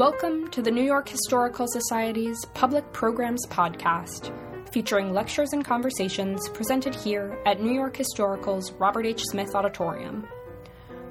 [0.00, 4.32] Welcome to the New York Historical Society's Public Programs Podcast,
[4.72, 9.22] featuring lectures and conversations presented here at New York Historical's Robert H.
[9.24, 10.26] Smith Auditorium.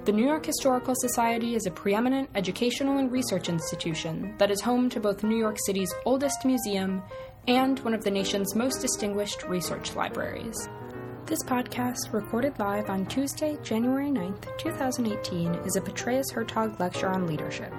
[0.06, 4.90] The New York Historical Society is a preeminent educational and research institution that is home
[4.90, 7.04] to both New York City's oldest museum
[7.48, 10.68] and one of the nation's most distinguished research libraries.
[11.28, 17.28] This podcast, recorded live on Tuesday, January 9th, 2018, is a Petraeus Hertog lecture on
[17.28, 17.72] leadership.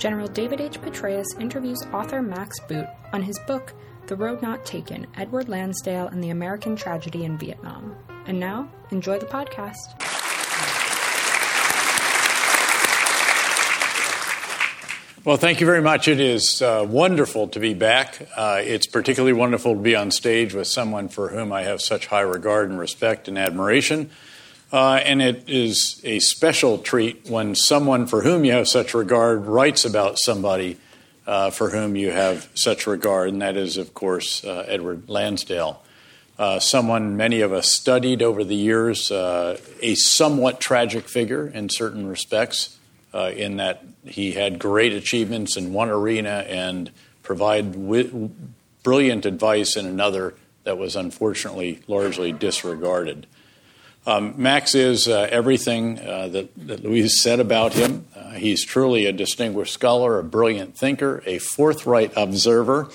[0.00, 0.80] General David H.
[0.80, 3.74] Petraeus interviews author Max Boot on his book,
[4.06, 7.94] The Road Not Taken Edward Lansdale and the American Tragedy in Vietnam.
[8.24, 9.76] And now, enjoy the podcast.
[15.22, 16.08] Well, thank you very much.
[16.08, 18.26] It is uh, wonderful to be back.
[18.34, 22.06] Uh, it's particularly wonderful to be on stage with someone for whom I have such
[22.06, 24.10] high regard and respect and admiration.
[24.72, 29.46] Uh, and it is a special treat when someone for whom you have such regard
[29.46, 30.76] writes about somebody
[31.26, 35.82] uh, for whom you have such regard, and that is, of course, uh, Edward Lansdale.
[36.38, 42.06] Uh, someone many of us studied over the years, a somewhat tragic figure in certain
[42.06, 42.78] respects
[43.12, 46.90] uh, in that he had great achievements in one arena and
[47.22, 48.30] provided wi-
[48.82, 53.26] brilliant advice in another that was unfortunately largely disregarded.
[54.06, 58.06] Um, Max is uh, everything uh, that, that, Louise said about him.
[58.16, 62.88] Uh, he's truly a distinguished scholar, a brilliant thinker, a forthright observer,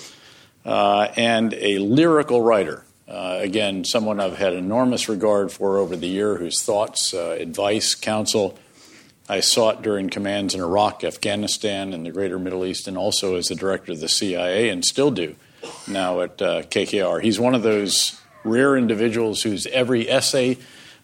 [0.64, 2.84] uh, and a lyrical writer.
[3.06, 7.94] Uh, again, someone I've had enormous regard for over the year, whose thoughts, uh, advice,
[7.94, 8.58] counsel
[9.28, 13.46] I sought during commands in Iraq, Afghanistan, and the greater Middle East, and also as
[13.46, 15.36] the director of the CIA, and still do
[15.86, 17.22] now at KKR.
[17.22, 20.58] He's one of those rare individuals whose every essay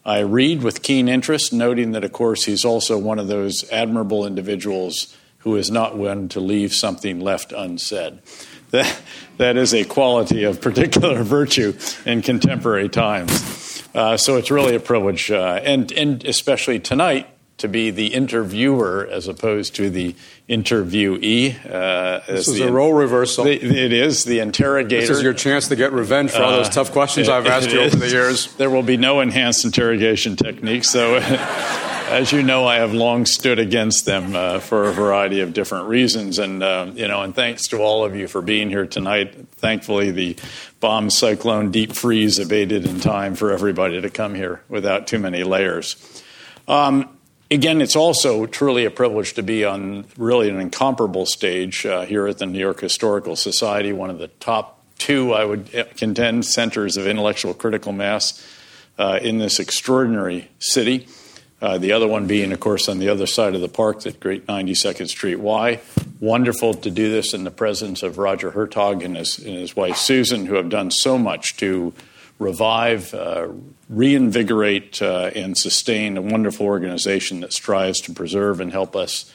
[0.05, 4.27] I read with keen interest, noting that, of course, he's also one of those admirable
[4.27, 8.21] individuals who is not one to leave something left unsaid.
[8.71, 9.01] That,
[9.37, 13.83] that is a quality of particular virtue in contemporary times.
[13.95, 17.29] Uh, so it's really a privilege, uh, and, and especially tonight,
[17.63, 20.15] to be the interviewer as opposed to the
[20.49, 21.55] interviewee.
[21.65, 23.45] Uh, this is the, a role reversal.
[23.45, 25.07] The, it is the interrogator.
[25.07, 27.47] This is your chance to get revenge for all those uh, tough questions uh, I've
[27.47, 28.53] asked you over the years.
[28.55, 31.17] There will be no enhanced interrogation techniques, so.
[32.13, 35.89] as you know, I have long stood against them uh, for a variety of different
[35.89, 39.35] reasons, and uh, you know, and thanks to all of you for being here tonight.
[39.53, 40.37] Thankfully, the
[40.81, 45.43] bomb, cyclone, deep freeze abated in time for everybody to come here without too many
[45.43, 45.97] layers.
[46.69, 47.09] Um,
[47.53, 52.27] again, it's also truly a privilege to be on really an incomparable stage uh, here
[52.27, 56.47] at the New York Historical Society, one of the top two, I would uh, contend,
[56.47, 58.45] centers of intellectual critical mass
[58.99, 61.07] uh, in this extraordinary city.
[61.61, 64.19] Uh, the other one being, of course, on the other side of the park at
[64.19, 65.81] Great 92nd Street Y.
[66.19, 69.97] Wonderful to do this in the presence of Roger Hertog and his, and his wife
[69.97, 71.93] Susan, who have done so much to
[72.41, 73.49] revive, uh,
[73.93, 79.31] reinvigorate, uh, and sustain a wonderful organization that strives to preserve and help us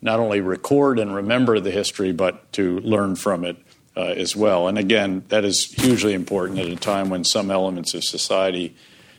[0.00, 3.56] not only record and remember the history, but to learn from it
[3.96, 4.68] uh, as well.
[4.68, 8.76] And again, that is hugely important at a time when some elements of society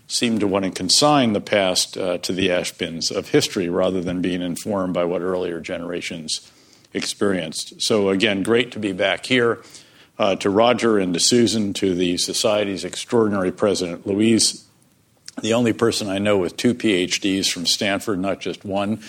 [0.08, 4.02] seem to want to consign the past uh, to the ash bins of history rather
[4.02, 6.50] than being informed by what earlier generations
[6.94, 7.82] experienced.
[7.82, 9.62] So, again, great to be back here
[10.18, 14.67] uh, to Roger and to Susan, to the Society's extraordinary president, Louise,
[15.42, 19.02] the only person I know with two PhDs from Stanford, not just one.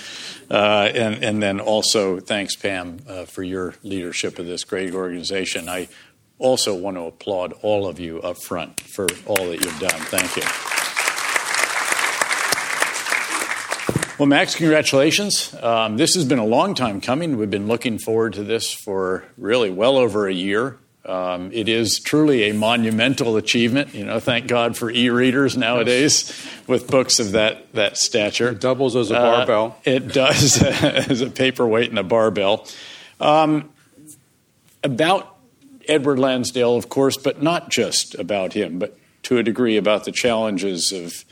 [0.51, 5.69] Uh, and, and, then also, thanks, Pam, uh, for your leadership of this great organization.
[5.69, 5.89] I
[6.39, 10.01] also want to applaud all of you up front for all that you've done.
[10.01, 10.43] Thank you.
[14.19, 15.55] Well, Max, congratulations.
[15.63, 17.37] Um, this has been a long time coming.
[17.37, 20.77] We've been looking forward to this for really well over a year.
[21.09, 23.95] Um, it is truly a monumental achievement.
[23.95, 26.31] You know, thank God for e-readers nowadays
[26.67, 28.51] with books of that that stature.
[28.51, 29.77] It doubles as a barbell.
[29.79, 32.67] Uh, it does as a paperweight and a barbell.
[33.21, 33.71] Um,
[34.85, 35.39] about
[35.89, 40.13] Edward Lansdale, of course, but not just about him, but to a degree about the
[40.13, 41.25] challenges of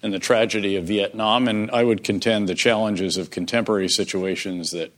[0.00, 4.92] and the tragedy of Vietnam, and I would contend the challenges of contemporary situations that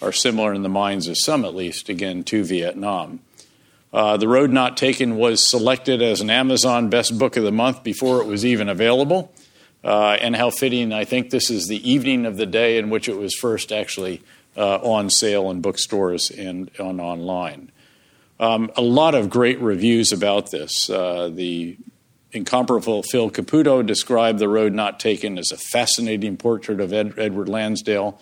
[0.00, 3.20] are similar in the minds of some, at least, again, to Vietnam.
[3.92, 7.82] Uh, the Road Not Taken was selected as an Amazon Best Book of the Month
[7.82, 9.32] before it was even available.
[9.84, 13.08] Uh, and how fitting, I think this is the evening of the day in which
[13.08, 14.22] it was first actually
[14.56, 17.70] uh, on sale in bookstores and on online.
[18.40, 20.90] Um, a lot of great reviews about this.
[20.90, 21.76] Uh, the
[22.32, 27.48] incomparable Phil Caputo described The Road Not Taken as a fascinating portrait of Ed- Edward
[27.48, 28.20] Lansdale.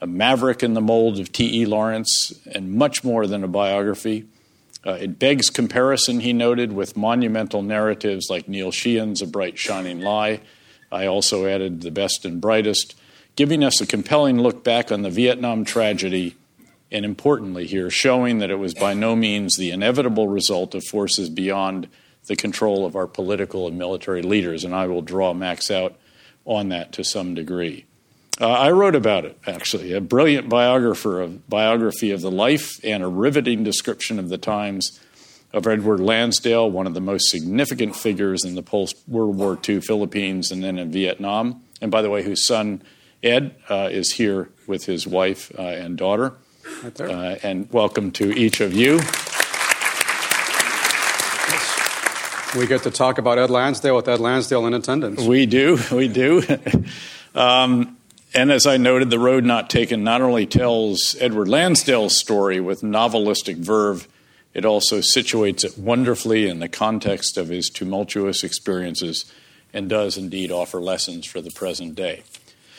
[0.00, 1.64] a maverick in the mold of T.E.
[1.64, 4.26] Lawrence, and much more than a biography.
[4.84, 10.00] Uh, it begs comparison, he noted, with monumental narratives like Neil Sheehan's A Bright Shining
[10.00, 10.40] Lie.
[10.90, 12.94] I also added The Best and Brightest,
[13.36, 16.36] giving us a compelling look back on the Vietnam tragedy,
[16.90, 21.30] and importantly, here, showing that it was by no means the inevitable result of forces
[21.30, 21.88] beyond
[22.26, 24.64] the control of our political and military leaders.
[24.64, 25.96] And I will draw Max out
[26.44, 27.86] on that to some degree.
[28.42, 33.00] Uh, I wrote about it, actually, a brilliant biographer of, biography of the life and
[33.00, 34.98] a riveting description of the times
[35.52, 39.80] of Edward Lansdale, one of the most significant figures in the post World War II
[39.80, 41.62] Philippines and then in Vietnam.
[41.80, 42.82] And by the way, whose son,
[43.22, 46.32] Ed, uh, is here with his wife uh, and daughter.
[46.82, 48.96] Right uh, and welcome to each of you.
[52.60, 55.22] We get to talk about Ed Lansdale with Ed Lansdale in attendance.
[55.22, 56.42] We do, we do.
[57.36, 57.98] um,
[58.34, 62.82] and as I noted, The Road Not Taken not only tells Edward Lansdale's story with
[62.82, 64.08] novelistic verve,
[64.54, 69.30] it also situates it wonderfully in the context of his tumultuous experiences
[69.72, 72.22] and does indeed offer lessons for the present day.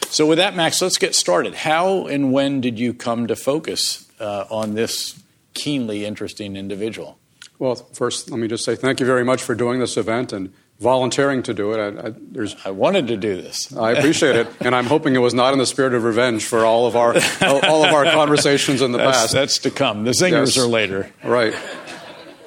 [0.10, 1.56] So, with that, Max, let's get started.
[1.56, 5.20] How and when did you come to focus uh, on this
[5.56, 7.18] keenly interesting individual?
[7.58, 10.54] Well, first, let me just say thank you very much for doing this event and
[10.84, 11.80] volunteering to do it.
[11.80, 13.76] I, I, there's, I wanted to do this.
[13.76, 16.66] I appreciate it, and I'm hoping it was not in the spirit of revenge for
[16.66, 19.34] all of our all of our conversations in the that's, past.
[19.34, 20.04] That's to come.
[20.04, 20.58] The zingers yes.
[20.60, 21.12] are later.
[21.24, 21.56] Right.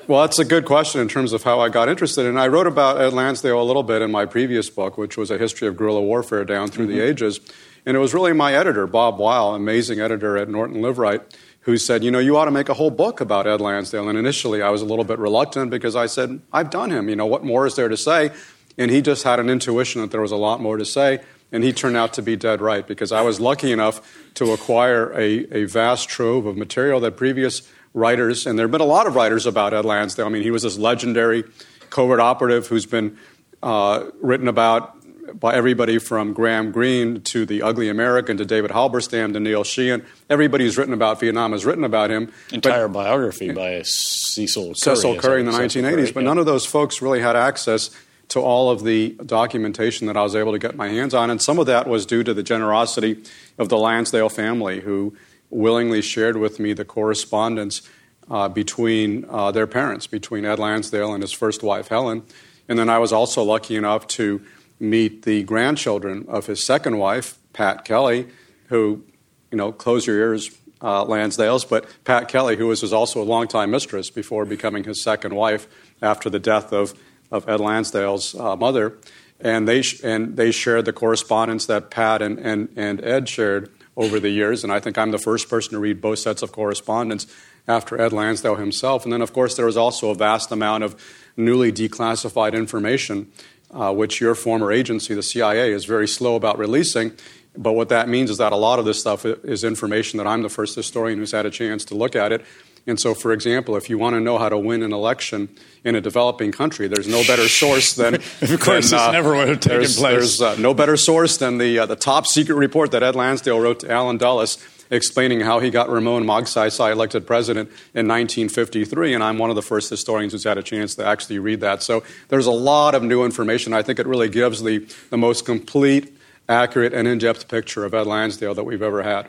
[0.07, 2.27] Well, that's a good question in terms of how I got interested.
[2.27, 5.33] And I wrote about Ed Lansdale a little bit in my previous book, which was
[5.33, 6.99] a history of guerrilla warfare down through mm-hmm.
[6.99, 7.41] the ages.
[7.85, 11.23] And it was really my editor, Bob Weil, amazing editor at Norton Liveright,
[11.67, 14.09] who said, You know, you ought to make a whole book about Ed Lansdale.
[14.09, 17.09] And initially I was a little bit reluctant because I said, I've done him.
[17.09, 18.31] You know, what more is there to say?
[18.79, 21.21] And he just had an intuition that there was a lot more to say.
[21.51, 24.01] And he turned out to be dead right because I was lucky enough
[24.35, 28.81] to acquire a, a vast trove of material that previous writers, and there have been
[28.81, 30.27] a lot of writers about Ed Lansdale.
[30.27, 31.45] I mean, he was this legendary
[31.91, 33.17] covert operative who's been
[33.63, 34.96] uh, written about
[35.35, 40.05] by everybody from Graham Greene to the Ugly American to David Halberstam to Neil Sheehan.
[40.31, 42.33] Everybody who's written about Vietnam has written about him.
[42.53, 44.77] Entire but, biography by Cecil Currey.
[44.77, 46.15] Cecil Currey in the 1980s.
[46.15, 46.27] But yeah.
[46.27, 47.91] none of those folks really had access
[48.29, 51.31] to all of the documentation that I was able to get my hands on.
[51.31, 53.23] And some of that was due to the generosity
[53.59, 55.17] of the Lansdale family, who
[55.51, 57.83] willingly shared with me the correspondence
[58.29, 62.25] uh, between uh, their parents, between Ed Lansdale and his first wife, Helen.
[62.69, 64.43] And then I was also lucky enough to
[64.79, 68.29] meet the grandchildren of his second wife, Pat Kelly,
[68.69, 69.05] who,
[69.51, 70.51] you know, close your ears,
[70.83, 75.01] uh, Lansdale's, but Pat Kelly, who was, was also a longtime mistress before becoming his
[75.03, 75.67] second wife
[76.03, 76.95] after the death of,
[77.31, 78.99] of Ed Lansdale's uh, mother.
[79.41, 83.71] And they, sh- and they shared the correspondence that Pat and, and, and Ed shared
[83.97, 84.63] over the years.
[84.63, 87.27] And I think I'm the first person to read both sets of correspondence
[87.69, 89.05] after Ed Lansdale himself.
[89.05, 91.03] And then, of course, there was also a vast amount of
[91.37, 93.31] newly declassified information
[93.71, 97.13] uh, which your former agency, the CIA, is very slow about releasing.
[97.57, 100.43] But what that means is that a lot of this stuff is information that I'm
[100.43, 102.45] the first historian who's had a chance to look at it.
[102.89, 105.49] And so, for example, if you want to know how to win an election
[105.83, 108.15] in a developing country, there's no better source than.
[108.41, 110.39] of course, than, uh, never would have taken there's, place.
[110.39, 113.59] There's uh, no better source than the, uh, the top secret report that Ed Lansdale
[113.59, 114.59] wrote to Allen Dulles
[114.91, 119.63] explaining how he got Ramon Magsaysay elected president in 1953, and I'm one of the
[119.63, 121.83] first historians who's had a chance to actually read that.
[121.83, 123.73] So there's a lot of new information.
[123.73, 126.17] I think it really gives the, the most complete,
[126.49, 129.29] accurate, and in depth picture of Ed Lansdale that we've ever had.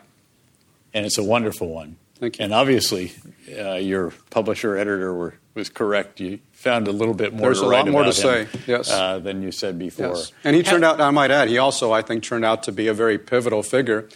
[0.94, 1.98] And it's a wonderful one.
[2.16, 2.46] Thank you.
[2.46, 3.14] And obviously,
[3.56, 6.20] uh, your publisher editor were, was correct.
[6.20, 8.90] You found a little bit more There's to a lot more to say, yes.
[8.90, 10.16] Uh, than you said before.
[10.16, 10.32] Yes.
[10.44, 12.88] And he turned out, I might add, he also, I think, turned out to be
[12.88, 14.10] a very pivotal figure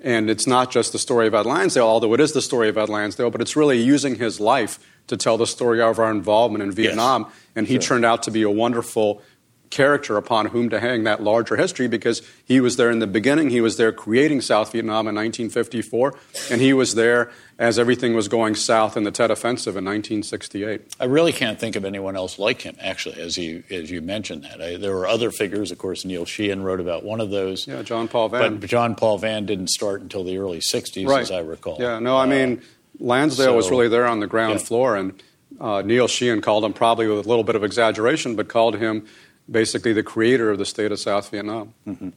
[0.00, 2.78] and it's not just the story of Ed Lansdale, although it is the story of
[2.78, 4.78] Ed Lansdale, but it's really using his life
[5.08, 7.22] to tell the story of our involvement in Vietnam.
[7.22, 7.32] Yes.
[7.56, 7.82] And he sure.
[7.82, 9.22] turned out to be a wonderful
[9.70, 13.50] character upon whom to hang that larger history because he was there in the beginning.
[13.50, 16.14] He was there creating South Vietnam in 1954,
[16.50, 20.94] and he was there as everything was going south in the Tet Offensive in 1968.
[21.00, 24.44] I really can't think of anyone else like him, actually, as you, as you mentioned
[24.44, 24.62] that.
[24.62, 25.72] I, there were other figures.
[25.72, 27.66] Of course, Neil Sheehan wrote about one of those.
[27.66, 28.58] Yeah, John Paul Vann.
[28.58, 31.22] But John Paul Vann didn't start until the early 60s, right.
[31.22, 31.78] as I recall.
[31.80, 32.62] Yeah, no, I mean,
[33.00, 34.66] Lansdale so, was really there on the ground yeah.
[34.66, 35.20] floor, and
[35.60, 39.06] uh, Neil Sheehan called him, probably with a little bit of exaggeration, but called him
[39.50, 41.74] basically the creator of the state of South Vietnam.
[41.86, 42.10] Mm-hmm.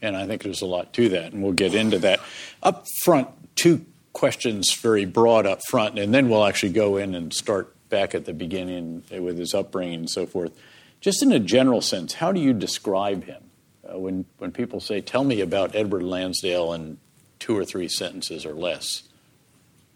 [0.00, 2.20] And I think there's a lot to that, and we'll get into that.
[2.62, 7.32] Up front, two questions very broad up front, and then we'll actually go in and
[7.34, 10.52] start back at the beginning with his upbringing and so forth.
[11.00, 13.42] Just in a general sense, how do you describe him?
[13.88, 16.98] Uh, when, when people say, Tell me about Edward Lansdale in
[17.38, 19.04] two or three sentences or less.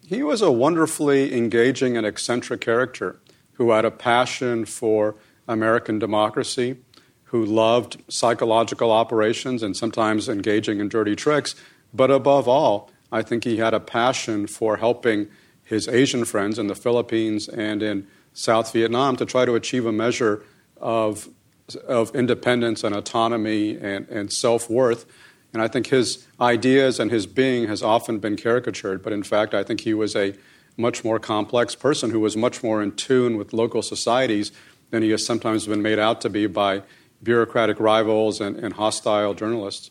[0.06, 3.18] He was a wonderfully engaging and eccentric character
[3.54, 5.14] who had a passion for
[5.48, 6.76] American democracy,
[7.24, 11.54] who loved psychological operations and sometimes engaging in dirty tricks.
[11.94, 15.28] But above all, I think he had a passion for helping
[15.64, 19.92] his Asian friends in the Philippines and in South Vietnam to try to achieve a
[19.92, 20.44] measure
[20.78, 21.28] of,
[21.86, 25.06] of independence and autonomy and, and self worth.
[25.52, 29.54] And I think his ideas and his being has often been caricatured, but in fact,
[29.54, 30.34] I think he was a
[30.76, 34.52] much more complex person who was much more in tune with local societies
[34.92, 36.82] than he has sometimes been made out to be by
[37.22, 39.90] bureaucratic rivals and, and hostile journalists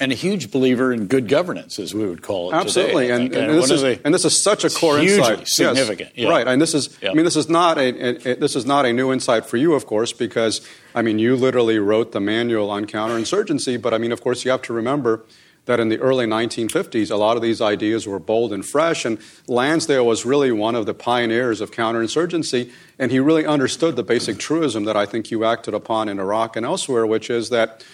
[0.00, 2.54] and a huge believer in good governance, as we would call it.
[2.54, 5.48] Absolutely, today, and, and, and, this is, and, this is, such a core insight.
[5.48, 6.24] Significant, yes.
[6.24, 6.28] yeah.
[6.28, 6.46] right?
[6.46, 7.10] And this is, yeah.
[7.10, 9.74] I mean, this is not a, a, this is not a new insight for you,
[9.74, 13.80] of course, because I mean, you literally wrote the manual on counterinsurgency.
[13.82, 15.24] But I mean, of course, you have to remember
[15.68, 19.18] that in the early 1950s, a lot of these ideas were bold and fresh, and
[19.46, 24.38] Lansdale was really one of the pioneers of counterinsurgency, and he really understood the basic
[24.38, 27.84] truism that I think you acted upon in Iraq and elsewhere, which is that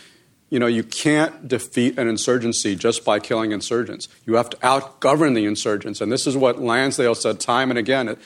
[0.50, 4.08] you know, you can't defeat an insurgency just by killing insurgents.
[4.24, 6.00] You have to outgovern the insurgents.
[6.00, 8.16] And this is what Lansdale said time and again.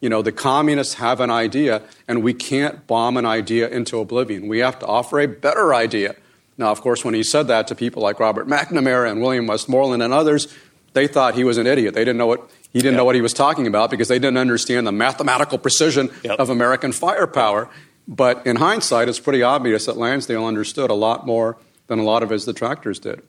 [0.00, 4.48] You know, the communists have an idea, and we can't bomb an idea into oblivion.
[4.48, 6.16] We have to offer a better idea.
[6.58, 10.02] Now, of course, when he said that to people like Robert McNamara and William Westmoreland
[10.02, 10.48] and others,
[10.94, 11.94] they thought he was an idiot.
[11.94, 12.98] They didn't know what he didn't yep.
[12.98, 16.38] know what he was talking about because they didn't understand the mathematical precision yep.
[16.38, 17.68] of American firepower.
[18.08, 22.22] But in hindsight, it's pretty obvious that Lansdale understood a lot more than a lot
[22.22, 23.22] of his detractors did.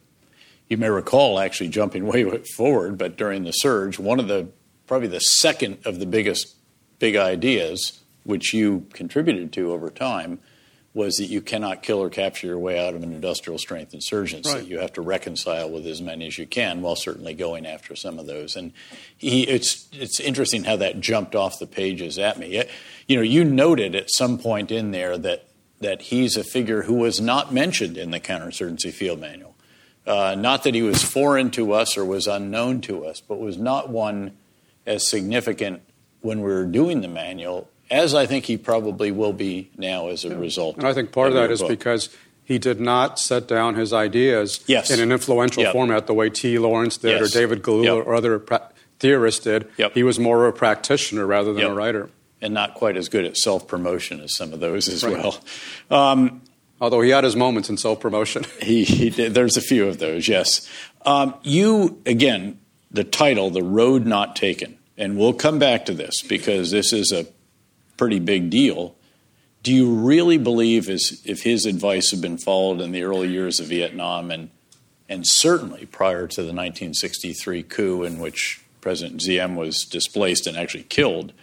[0.69, 4.49] You may recall, actually, jumping way forward, but during the surge, one of the
[4.85, 6.55] probably the second of the biggest
[6.99, 10.39] big ideas, which you contributed to over time,
[10.97, 14.51] was that you cannot kill or capture your way out of an industrial strength insurgency.
[14.51, 14.65] Right.
[14.65, 18.17] You have to reconcile with as many as you can, while certainly going after some
[18.17, 18.55] of those.
[18.55, 18.73] And
[19.15, 22.63] he, it's it's interesting how that jumped off the pages at me.
[23.07, 25.47] You know, you noted at some point in there that
[25.79, 29.55] that he's a figure who was not mentioned in the counterinsurgency field manual.
[30.07, 33.57] Uh, not that he was foreign to us or was unknown to us, but was
[33.57, 34.35] not one
[34.87, 35.83] as significant
[36.21, 40.25] when we were doing the manual as I think he probably will be now as
[40.25, 40.77] a result.
[40.77, 41.69] And I think part of, of that is book.
[41.69, 44.89] because he did not set down his ideas yes.
[44.89, 45.73] in an influential yep.
[45.73, 46.57] format the way T.
[46.59, 47.21] Lawrence did yes.
[47.21, 48.07] or David Galula yep.
[48.07, 49.67] or other pra- theorists did.
[49.77, 49.93] Yep.
[49.93, 52.09] He was more of a practitioner rather than a writer
[52.41, 55.13] and not quite as good at self promotion as some of those as right.
[55.13, 55.41] well.
[55.89, 56.41] Um,
[56.79, 58.45] Although he had his moments in self promotion.
[58.61, 59.33] he, he, did.
[59.33, 60.69] There's a few of those, yes.
[61.05, 62.59] Um, you, again,
[62.91, 67.11] the title, The Road Not Taken, and we'll come back to this because this is
[67.11, 67.25] a
[67.97, 68.95] pretty big deal.
[69.63, 73.59] Do you really believe as, if his advice had been followed in the early years
[73.59, 74.49] of Vietnam and,
[75.09, 80.83] and certainly prior to the 1963 coup in which President Diem was displaced and actually
[80.83, 81.33] killed?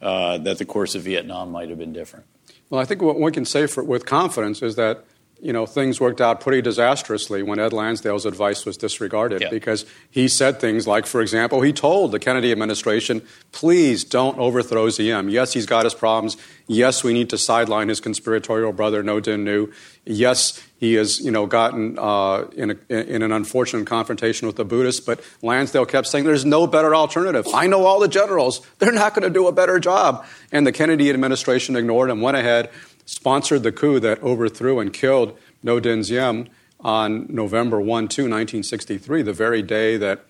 [0.00, 2.26] uh, that the course of Vietnam might have been different?
[2.68, 5.04] Well, I think what one can say for, with confidence is that
[5.42, 9.50] you know things worked out pretty disastrously when Ed Lansdale's advice was disregarded yeah.
[9.50, 14.88] because he said things like, for example, he told the Kennedy administration, "Please don't overthrow
[14.90, 15.28] Diem.
[15.28, 16.36] Yes, he's got his problems.
[16.66, 19.72] Yes, we need to sideline his conspiratorial brother Ngo Dinh Nhu.
[20.04, 24.64] Yes, he has, you know, gotten uh, in, a, in an unfortunate confrontation with the
[24.64, 27.46] Buddhists, but Lansdale kept saying there's no better alternative.
[27.52, 30.24] I know all the generals; they're not going to do a better job.
[30.52, 32.70] And the Kennedy administration ignored him, went ahead,
[33.10, 36.48] sponsored the coup that overthrew and killed Ngo Dinh Diem
[36.78, 40.24] on November 1, 2, 1963, the very day that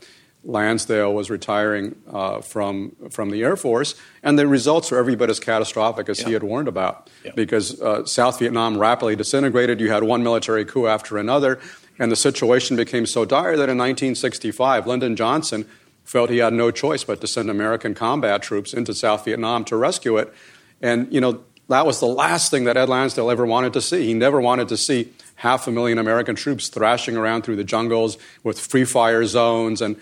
[0.44, 5.28] Lansdale was retiring uh, from, from the Air Force, and the results were every bit
[5.28, 6.28] as catastrophic as yeah.
[6.28, 7.10] he had warned about.
[7.22, 7.32] Yeah.
[7.36, 11.60] Because uh, South Vietnam rapidly disintegrated, you had one military coup after another,
[11.98, 15.68] and the situation became so dire that in 1965, Lyndon Johnson
[16.02, 19.76] felt he had no choice but to send American combat troops into South Vietnam to
[19.76, 20.32] rescue it.
[20.80, 24.06] And, you know, that was the last thing that Ed Lansdale ever wanted to see.
[24.06, 28.18] He never wanted to see half a million American troops thrashing around through the jungles
[28.42, 29.96] with free fire zones and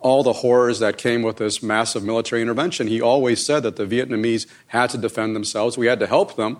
[0.00, 2.88] all the horrors that came with this massive military intervention.
[2.88, 5.78] He always said that the Vietnamese had to defend themselves.
[5.78, 6.58] We had to help them,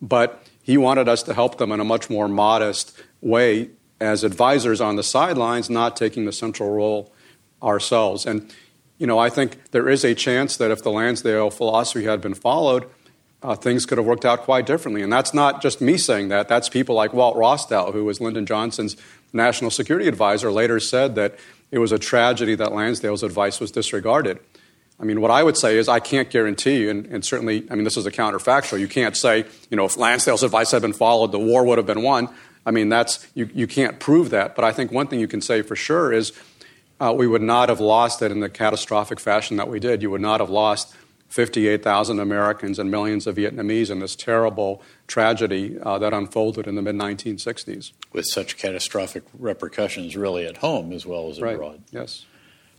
[0.00, 4.80] but he wanted us to help them in a much more modest way as advisors
[4.80, 7.12] on the sidelines, not taking the central role
[7.62, 8.24] ourselves.
[8.24, 8.50] And,
[8.96, 12.34] you know, I think there is a chance that if the Lansdale philosophy had been
[12.34, 12.88] followed,
[13.42, 15.02] uh, things could have worked out quite differently.
[15.02, 16.48] And that's not just me saying that.
[16.48, 18.96] That's people like Walt Rostow, who was Lyndon Johnson's
[19.32, 21.38] national security advisor, later said that
[21.70, 24.40] it was a tragedy that Lansdale's advice was disregarded.
[25.00, 27.84] I mean, what I would say is I can't guarantee and, and, certainly, I mean,
[27.84, 28.80] this is a counterfactual.
[28.80, 31.86] You can't say, you know, if Lansdale's advice had been followed, the war would have
[31.86, 32.28] been won.
[32.66, 34.56] I mean, that's, you, you can't prove that.
[34.56, 36.32] But I think one thing you can say for sure is
[37.00, 40.02] uh, we would not have lost it in the catastrophic fashion that we did.
[40.02, 40.92] You would not have lost
[41.28, 46.82] 58,000 Americans and millions of Vietnamese in this terrible tragedy uh, that unfolded in the
[46.82, 47.92] mid 1960s.
[48.12, 51.54] With such catastrophic repercussions, really, at home as well as right.
[51.54, 51.82] abroad.
[51.90, 52.24] Yes.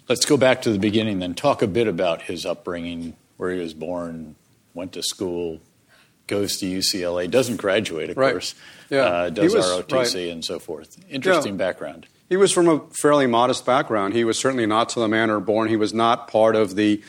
[0.08, 1.36] Let's go back to the beginning then.
[1.36, 4.36] Talk a bit about his upbringing, where he was born,
[4.74, 5.60] went to school,
[6.25, 8.32] goes to UCLA, doesn't graduate, of right.
[8.32, 8.56] course,
[8.89, 9.01] yeah.
[9.01, 10.15] uh, does was, ROTC right.
[10.32, 10.98] and so forth.
[11.10, 11.58] Interesting yeah.
[11.58, 12.08] background.
[12.29, 14.13] He was from a fairly modest background.
[14.13, 15.68] He was certainly not to the manner born.
[15.68, 17.01] He was not part of the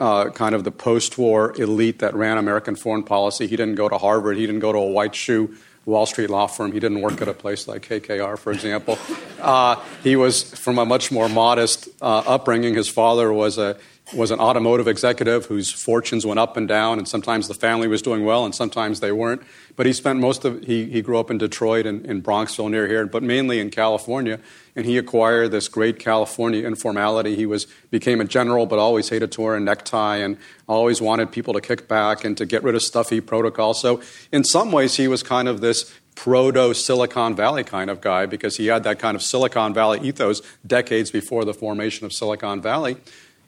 [0.00, 3.46] uh, kind of the post-war elite that ran American foreign policy.
[3.46, 4.36] He didn't go to Harvard.
[4.36, 5.54] He didn't go to a white shoe
[5.86, 6.72] Wall Street law firm.
[6.72, 8.98] He didn't work at a place like KKR, for example.
[9.40, 12.74] Uh, he was from a much more modest uh, upbringing.
[12.74, 13.78] His father was a
[14.14, 18.02] was an automotive executive whose fortunes went up and down, and sometimes the family was
[18.02, 19.42] doing well, and sometimes they weren't.
[19.76, 22.86] But he spent most of he he grew up in Detroit and in Bronxville near
[22.86, 24.40] here, but mainly in California
[24.76, 27.36] and he acquired this great California informality.
[27.36, 30.36] He was became a general, but always hated to wear a necktie and
[30.68, 33.74] always wanted people to kick back and to get rid of stuffy protocol.
[33.74, 34.00] So
[34.32, 38.56] in some ways, he was kind of this proto Silicon Valley kind of guy because
[38.56, 42.96] he had that kind of Silicon Valley ethos decades before the formation of Silicon Valley.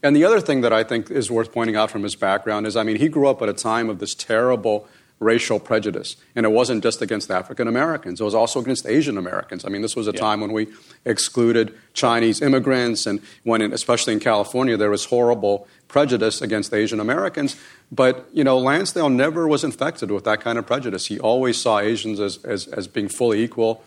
[0.02, 2.76] And the other thing that I think is worth pointing out from his background is,
[2.76, 4.88] I mean, he grew up at a time of this terrible
[5.20, 6.16] racial prejudice.
[6.34, 9.64] And it wasn't just against African Americans, it was also against Asian Americans.
[9.64, 10.20] I mean, this was a yeah.
[10.20, 10.66] time when we
[11.04, 16.98] excluded Chinese immigrants, and when, in, especially in California, there was horrible prejudice against Asian
[16.98, 17.56] Americans.
[17.92, 21.06] But, you know, Lansdale never was infected with that kind of prejudice.
[21.06, 23.84] He always saw Asians as, as, as being fully equal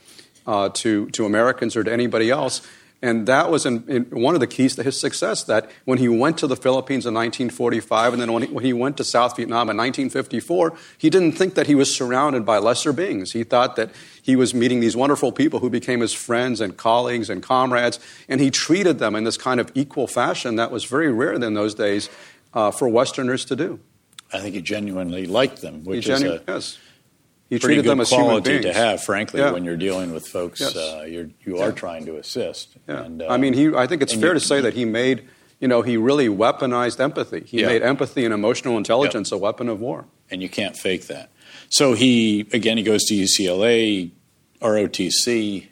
[0.47, 2.65] uh, to, to Americans or to anybody else.
[3.05, 6.07] And that was in, in one of the keys to his success that when he
[6.07, 9.37] went to the Philippines in 1945 and then when he, when he went to South
[9.37, 13.31] Vietnam in 1954, he didn't think that he was surrounded by lesser beings.
[13.31, 13.91] He thought that
[14.23, 18.41] he was meeting these wonderful people who became his friends and colleagues and comrades, and
[18.41, 21.75] he treated them in this kind of equal fashion that was very rare in those
[21.75, 22.09] days
[22.55, 23.79] uh, for Westerners to do.
[24.33, 26.79] I think he genuinely liked them, which genu- is a, yes
[27.49, 29.51] he pretty treated good them as quality to have, frankly, yeah.
[29.51, 30.75] when you're dealing with folks yes.
[30.75, 31.75] uh, you're, you are yeah.
[31.75, 32.75] trying to assist.
[32.87, 33.03] Yeah.
[33.03, 35.27] And, uh, I mean, he, I think it's fair you, to say that he made,
[35.59, 37.43] you know, he really weaponized empathy.
[37.45, 40.05] He made empathy and emotional intelligence a weapon of war.
[40.31, 41.29] And you can't fake that.
[41.69, 44.11] So he, again, he goes to UCLA,
[44.61, 45.67] ROTC.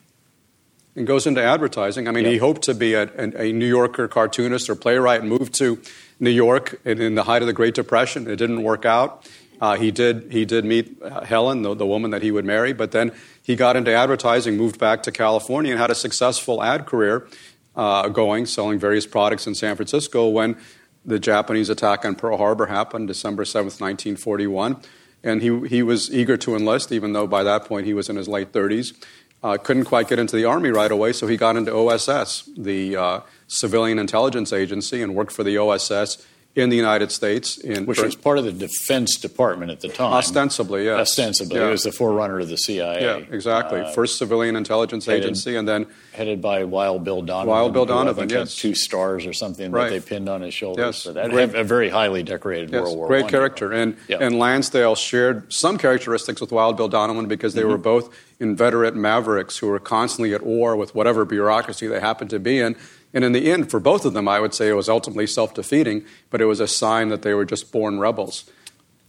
[0.95, 2.07] And goes into advertising.
[2.07, 5.29] I mean, he hoped to be a, a, a New Yorker cartoonist or playwright, and
[5.29, 5.81] moved to
[6.19, 8.29] New York in, in the height of the Great Depression.
[8.29, 9.27] It didn't work out.
[9.61, 12.73] Uh, he did he did meet uh, Helen, the, the woman that he would marry,
[12.73, 13.11] but then
[13.41, 17.27] he got into advertising, moved back to California, and had a successful ad career
[17.75, 20.57] uh, going, selling various products in San Francisco when
[21.05, 24.77] the Japanese attack on Pearl Harbor happened, December 7th, 1941.
[25.23, 28.15] And he, he was eager to enlist, even though by that point he was in
[28.15, 28.93] his late 30s.
[29.41, 32.95] Uh, couldn't quite get into the Army right away, so he got into OSS, the
[32.95, 37.57] uh, Civilian Intelligence Agency, and worked for the OSS in the United States.
[37.57, 40.13] In Which was part of the Defense Department at the time.
[40.13, 40.99] Ostensibly, yes.
[40.99, 41.59] Ostensibly.
[41.59, 41.67] Yeah.
[41.67, 43.01] It was the forerunner of the CIA.
[43.01, 43.79] Yeah, exactly.
[43.81, 45.87] Uh, First civilian intelligence headed, agency, and then.
[46.11, 47.49] Headed by Wild Bill Donovan.
[47.49, 48.53] Wild Bill Donovan, yes.
[48.55, 49.89] Had two stars or something Right.
[49.89, 50.83] that they pinned on his shoulders.
[50.85, 51.03] Yes.
[51.05, 53.69] But that Great- a very highly decorated Yes, World War great I character.
[53.71, 53.81] hero.
[53.81, 54.17] And, Yeah.
[54.21, 57.71] and Lansdale shared some characteristics with Wild Bill Donovan because they Mm-hmm.
[57.71, 62.37] were both inveterate mavericks who were constantly at war with whatever bureaucracy they happened to
[62.39, 62.75] be in.
[63.13, 65.53] And in the end, for both of them, I would say it was ultimately self
[65.53, 68.45] defeating, but it was a sign that they were just born rebels.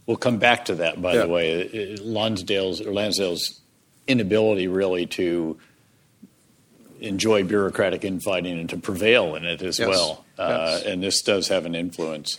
[0.05, 1.23] We'll come back to that, by Yeah.
[1.23, 1.51] the way.
[1.53, 3.59] It- Lonsdale's or Lansdale's
[4.07, 5.57] inability really to
[7.01, 9.89] enjoy bureaucratic infighting and to prevail in it as Yes.
[9.89, 10.25] well.
[10.37, 10.83] Uh, Yes.
[10.85, 12.37] And this does have an influence.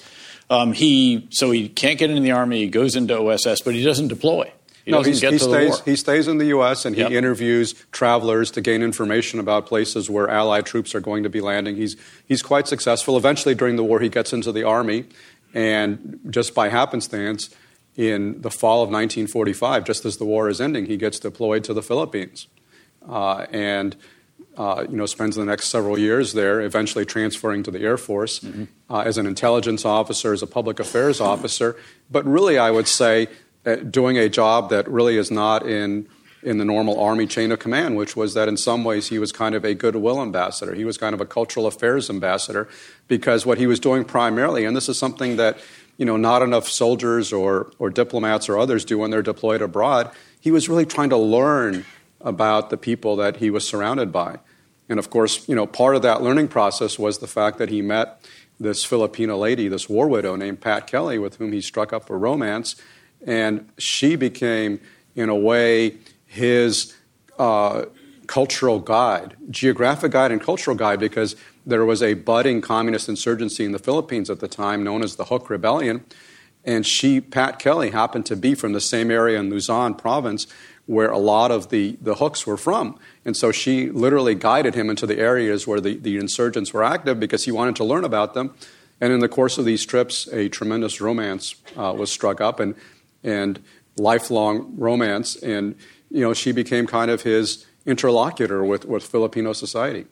[0.49, 2.61] Um, he so he can't get into the army.
[2.61, 4.51] He goes into OSS, but he doesn't deploy.
[4.87, 5.81] He no, doesn't he's, get he stays.
[5.81, 6.85] He stays in the U.S.
[6.85, 7.11] and he Yep.
[7.11, 11.75] interviews travelers to gain information about places where Allied troops are going to be landing.
[11.75, 13.17] He's he's quite successful.
[13.17, 15.07] Eventually, during the war, he gets into the army,
[15.53, 17.51] and just by happenstance,
[17.97, 21.75] in the fall of 1945, just as the war is ending, he gets deployed to
[21.75, 22.47] the Philippines,
[23.09, 23.97] uh, and.
[24.59, 28.43] Uh, you know, spends the next several years there, eventually transferring to the Air Force
[28.89, 31.77] uh, as an intelligence officer, as a public affairs officer.
[32.11, 33.29] But really, I would say
[33.67, 36.09] Uh, doing a job that really is not in
[36.43, 39.33] in the normal Army chain of command, which was that in some ways he was
[39.33, 40.73] kind of a goodwill ambassador.
[40.73, 42.69] He was kind of a cultural affairs ambassador
[43.09, 45.59] because what he was doing primarily, and this is something that
[45.97, 50.13] you know not enough soldiers or or diplomats or others do when they're deployed abroad,
[50.41, 51.85] he was really trying to learn
[52.21, 54.39] about the people that he was surrounded by.
[54.89, 57.83] And of course, you know, part of that learning process was the fact that he
[57.83, 58.25] met
[58.61, 62.17] this Filipino lady, this war widow named Pat Kelly, with whom he struck up a
[62.17, 62.77] romance.
[63.25, 64.81] And she became,
[65.15, 66.95] in a way, his
[67.39, 67.87] uh,
[68.27, 73.73] cultural guide, geographic guide, and cultural guide because there was a budding communist insurgency in
[73.73, 76.05] the Philippines at the time known as the Huk Rebellion.
[76.65, 80.47] And she, Pat Kelly, happened to be from the same area in Luzon province
[80.87, 82.99] where a lot of the, the Huks were from.
[83.25, 87.19] And so she literally guided him into the areas where the, the insurgents were active
[87.19, 88.55] because he wanted to learn about them.
[89.01, 92.75] And in the course of these trips, a tremendous romance uh, was struck up and,
[93.27, 93.63] and
[93.99, 95.37] lifelong romance.
[95.37, 95.75] And,
[96.11, 100.07] you know, she became kind of his interlocutor with, with Filipino society.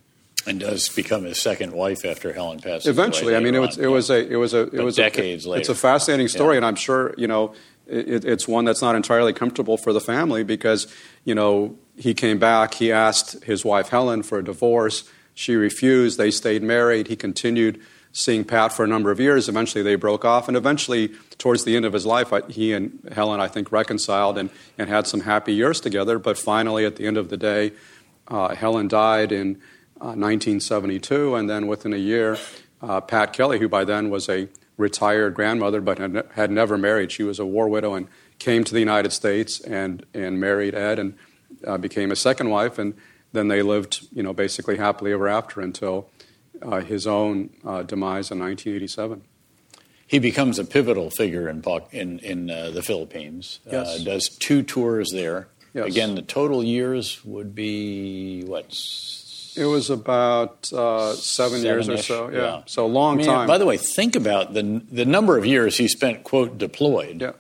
[0.47, 3.79] And does become his second wife after Helen passes Eventually, away I mean, it was,
[3.79, 5.61] it was a it was a it But was decades a, later.
[5.61, 6.59] It's a fascinating story, Yeah.
[6.59, 7.55] and I'm sure you know
[7.87, 10.87] it, it's one that's not entirely comfortable for the family because
[11.25, 12.75] you know he came back.
[12.75, 15.05] He asked his wife Helen for a divorce.
[15.33, 16.19] She refused.
[16.19, 17.07] They stayed married.
[17.07, 17.81] He continued
[18.15, 19.49] seeing Pat for a number of years.
[19.49, 23.41] Eventually, they broke off, and eventually, towards the end of his life, he and Helen,
[23.41, 24.49] I think, reconciled and,
[24.79, 26.19] and had some happy years together.
[26.19, 27.73] But finally, at the end of the day,
[28.29, 29.57] uh, Helen died in
[30.01, 32.39] uh, 1972, and then within a year,
[32.81, 37.11] uh, Pat Kelly, who by then was a retired grandmother but had, had never married,
[37.11, 40.99] she was a war widow and came to the United States and, and married Ed
[40.99, 41.15] and
[41.67, 42.95] uh, became a second wife, and
[43.33, 46.09] then they lived, you know, basically happily ever after until
[46.63, 49.23] uh, his own uh, demise in 1987.
[50.07, 51.63] He becomes a pivotal figure in
[51.93, 53.61] in, in uh, the Philippines.
[53.71, 54.01] Yes.
[54.01, 55.49] Uh, does two tours there.
[55.73, 55.87] Yes.
[55.87, 58.67] Again, the total years would be what?
[59.57, 62.39] It was about uh, seven years or so, yeah.
[62.39, 62.63] yeah.
[62.67, 63.47] So a long I mean, time.
[63.47, 67.23] By the way, think about the the number of years he spent quote deployed.
[67.23, 67.33] yeah.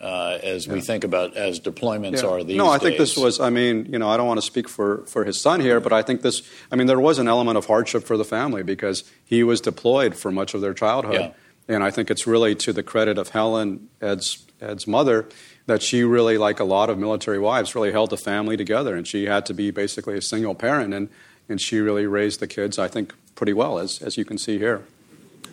[0.00, 2.28] Uh, as we think about as deployments Yeah.
[2.28, 3.40] are these no, I think this was.
[3.40, 5.92] I mean, you know, I don't want to speak for for his son here, but
[5.92, 6.42] I think this.
[6.70, 10.14] I mean, there was an element of hardship for the family because he was deployed
[10.14, 11.74] for much of their childhood, Yeah.
[11.74, 15.26] and I think it's really to the credit of Helen, Ed's Ed's mother,
[15.66, 19.06] that she really, like a lot of military wives, really held the family together, and
[19.06, 21.08] she had to be basically a single parent, and
[21.48, 24.58] and she really raised the kids, I think, pretty well, as as you can see
[24.58, 24.82] here.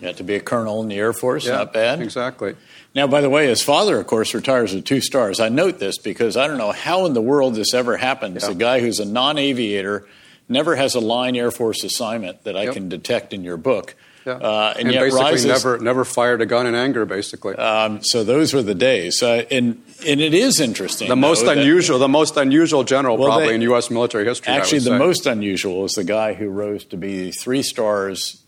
[0.02, 2.02] You have to be a colonel in the Air Force, Yeah, not bad.
[2.02, 2.56] Exactly.
[2.96, 5.40] Now, by the way, his father, of course, retires with two stars.
[5.40, 8.44] I note this because I don't know how in the world this ever happens.
[8.44, 8.52] Yeah.
[8.52, 10.06] A guy who's a non aviator
[10.50, 12.74] never has a line Air Force assignment that I Yep.
[12.74, 13.96] can detect in your book.
[14.26, 14.34] Yeah.
[14.34, 17.56] Uh, and, and yet basically rises, never never fired a gun in anger, basically.
[17.56, 19.24] Um, so those were the days.
[19.24, 21.10] Uh, and, and it is interesting.
[21.10, 23.90] The most though, that- unusual, the most unusual general Well, probably they- in U.S.
[23.90, 24.54] military history.
[24.54, 24.98] I Actually, the say.
[24.98, 28.44] most unusual is the guy who rose to be three stars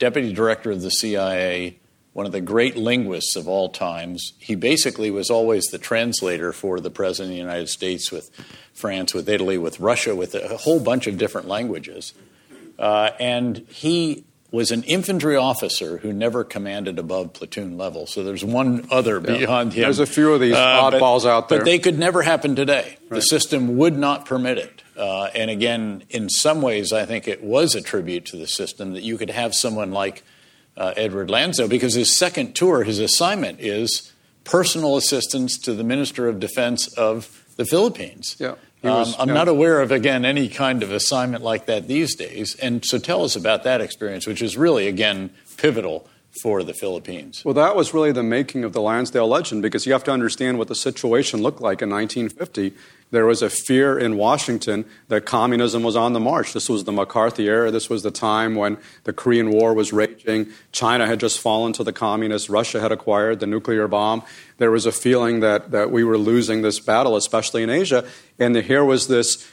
[0.00, 1.78] deputy director of the CIA,
[2.12, 4.32] one of the great linguists of all times.
[4.40, 8.30] He basically was always the translator for the president of the United States with
[8.74, 12.12] France, with Italy, with Russia, with a whole bunch of different languages.
[12.78, 18.06] Uh, and he was an infantry officer who never commanded above platoon level.
[18.08, 19.82] So there's one other beyond him.
[19.82, 21.58] There's a few of these Uh, oddballs out there.
[21.60, 22.96] But they could never happen today.
[23.10, 24.82] The system would not permit it.
[25.00, 28.92] Uh, and again, in some ways, I think it was a tribute to the system
[28.92, 30.22] that you could have someone like
[30.76, 34.12] uh, Edward Lansdale, because his second tour, his assignment is
[34.44, 38.36] personal assistance to the Minister of Defense of the Philippines.
[38.38, 39.34] Yeah, he Um, I'm yeah.
[39.34, 42.54] not aware of, again, any kind of assignment like that these days.
[42.56, 46.06] And so tell us about that experience, which is really, again, pivotal
[46.42, 47.42] for the Philippines.
[47.44, 50.58] Well, that was really the making of the Lansdale legend because you have to understand
[50.58, 52.72] what the situation looked like in 1950.
[53.10, 56.52] There was a fear in Washington that communism was on the march.
[56.52, 57.70] This was the McCarthy era.
[57.70, 60.48] This was the time when the Korean War was raging.
[60.70, 62.48] China had just fallen to the communists.
[62.48, 64.22] Russia had acquired the nuclear bomb.
[64.58, 68.06] There was a feeling that, that we were losing this battle, especially in Asia.
[68.38, 69.48] And here was this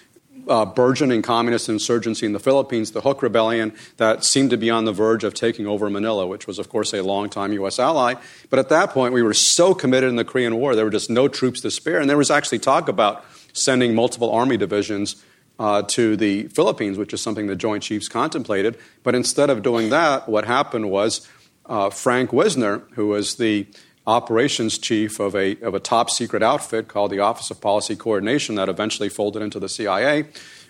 [0.47, 4.85] uh, burgeoning communist insurgency in the Philippines, the Huk Rebellion, that seemed to be on
[4.85, 7.79] the verge of taking over Manila, which was, of course, a longtime U.S.
[7.79, 8.15] ally.
[8.49, 11.09] But at that point, we were so committed in the Korean War, there were just
[11.09, 11.99] no troops to spare.
[11.99, 13.25] And there was actually talk about
[13.57, 15.23] sending multiple army divisions
[15.59, 18.77] uh, to the Philippines, which is something the Joint Chiefs contemplated.
[19.03, 21.27] But instead of doing that, what happened was
[21.65, 23.67] uh, Frank Wisner, who was the
[24.05, 28.55] operations chief of a, of a top secret outfit called the Office of Policy Coordination
[28.55, 30.25] that eventually folded into the CIA.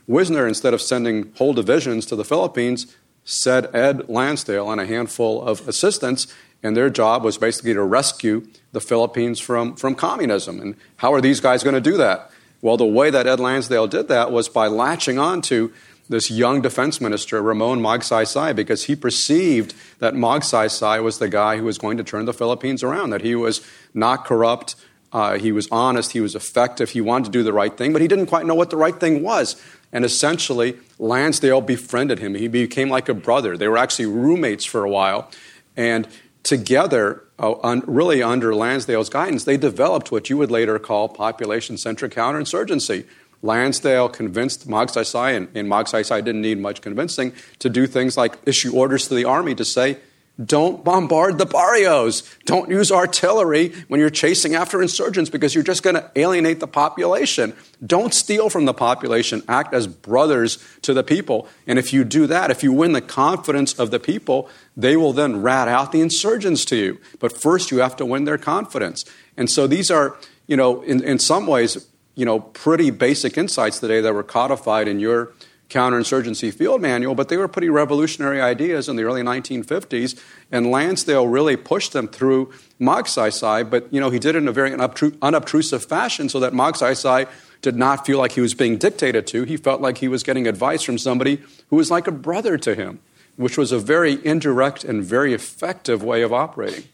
[0.08, 5.42] Wisner, instead of sending whole divisions to the Philippines, said Ed Lansdale and a handful
[5.44, 10.60] of assistants, and their job was basically to rescue the Philippines from, from communism.
[10.60, 12.32] And how are these guys going to do that?
[12.62, 15.72] Well, the way that Ed Lansdale did that was by latching on to
[16.10, 21.66] this young defense minister, Ramon Magsaysay, because he perceived that Magsaysay was the guy who
[21.66, 24.76] was going to turn the Philippines around, that he was not corrupt,
[25.12, 28.02] uh, he was honest, he was effective, he wanted to do the right thing, but
[28.02, 29.62] he didn't quite know what the right thing was.
[29.92, 32.36] And essentially, Lansdale befriended him.
[32.36, 33.56] He became like a brother.
[33.56, 35.32] They were actually roommates for a while.
[35.78, 36.08] And
[36.44, 41.78] together, uh, un, really under Lansdale's guidance, they developed what you would later call population
[41.78, 43.06] centric counterinsurgency.
[43.44, 48.74] Lansdale convinced Magsaysay, and, and Magsaysay didn't need much convincing, to do things like issue
[48.76, 49.98] orders to the army to say,
[50.44, 52.22] don't bombard the barrios.
[52.46, 56.68] Don't use artillery when you're chasing after insurgents because you're just going to alienate the
[56.68, 57.56] population.
[57.84, 59.42] Don't steal from the population.
[59.48, 61.48] Act as brothers to the people.
[61.66, 65.14] And if you do that, if you win the confidence of the people, they will
[65.14, 67.00] then rat out the insurgents to you.
[67.20, 69.06] But first, you have to win their confidence.
[69.38, 73.80] And so these are, you know, in, in some ways, you know, pretty basic insights
[73.80, 75.34] today that were codified in your
[75.70, 81.28] counterinsurgency field manual, but they were pretty revolutionary ideas in the early 1950s, and Lansdale
[81.28, 85.84] really pushed them through Magsaysay, but you know, he did it in a very unobtrusive
[85.84, 87.28] fashion so that Magsaysay
[87.62, 89.44] did not feel like he was being dictated to.
[89.44, 92.76] He felt like he was getting advice from somebody who was like a brother to
[92.76, 93.00] him,
[93.36, 96.86] which was a very indirect and very effective way of operating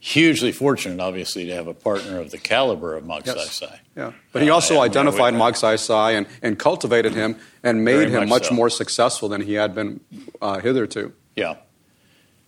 [0.00, 3.60] hugely fortunate, obviously, to have a partner of the caliber of Magsaysay.
[3.60, 3.80] Yes.
[3.96, 8.28] Yeah, but he also uh, identified Magsaysay and, and cultivated him and made him much,
[8.28, 8.54] much so.
[8.54, 10.00] more successful than he had been
[10.40, 11.12] uh, hitherto.
[11.36, 11.56] Yeah,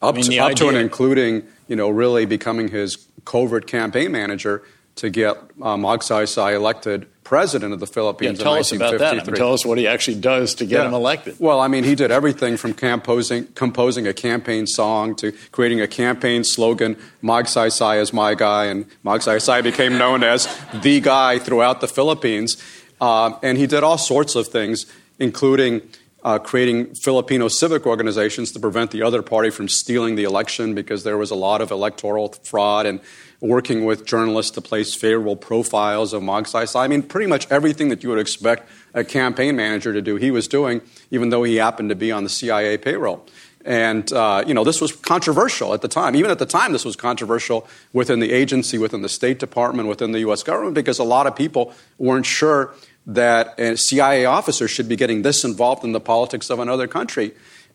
[0.01, 4.13] up, I mean, to, up to and including, you know, really becoming his covert campaign
[4.13, 4.63] manager
[4.97, 9.15] to get uh, Magsaysay elected president of the Philippines yeah, tell us about that.
[9.15, 10.89] I mean, tell us what he actually does to get yeah.
[10.89, 11.37] him elected.
[11.39, 15.87] Well, I mean, he did everything from composing, composing a campaign song to creating a
[15.87, 21.87] campaign slogan, Magsaysay is my guy, and Magsaysay became known as the guy throughout the
[21.87, 22.61] Philippines.
[23.01, 24.87] Uh, and he did all sorts of things,
[25.21, 25.83] including
[26.25, 31.05] uh, creating Filipino civic organizations to prevent the other party from stealing the election because
[31.05, 33.01] there was a lot of electoral fraud and
[33.41, 36.79] working with journalists to place favorable profiles of Magsaysay.
[36.79, 40.31] I mean, pretty much everything that you would expect a campaign manager to do, he
[40.31, 43.27] was doing, even though he happened to be on the CIA payroll.
[43.65, 46.17] And, uh, you know, this was controversial at the time.
[46.17, 50.13] Even at the time, this was controversial within the agency, within the State Department, within
[50.13, 50.43] the U.S.
[50.43, 52.75] government, because a lot of people weren't sure
[53.07, 57.33] that a CIA officer should be getting this involved in the politics of another country.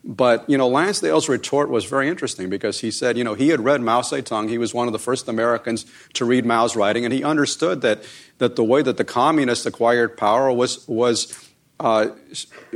[0.08, 3.60] But, you know, Lansdale's retort was very interesting because he said, you know, he had
[3.62, 4.50] read Mao Zedong.
[4.50, 8.04] He was one of the first Americans to read Mao's writing, and he understood that,
[8.38, 12.10] that the way that the communists acquired power was, was uh,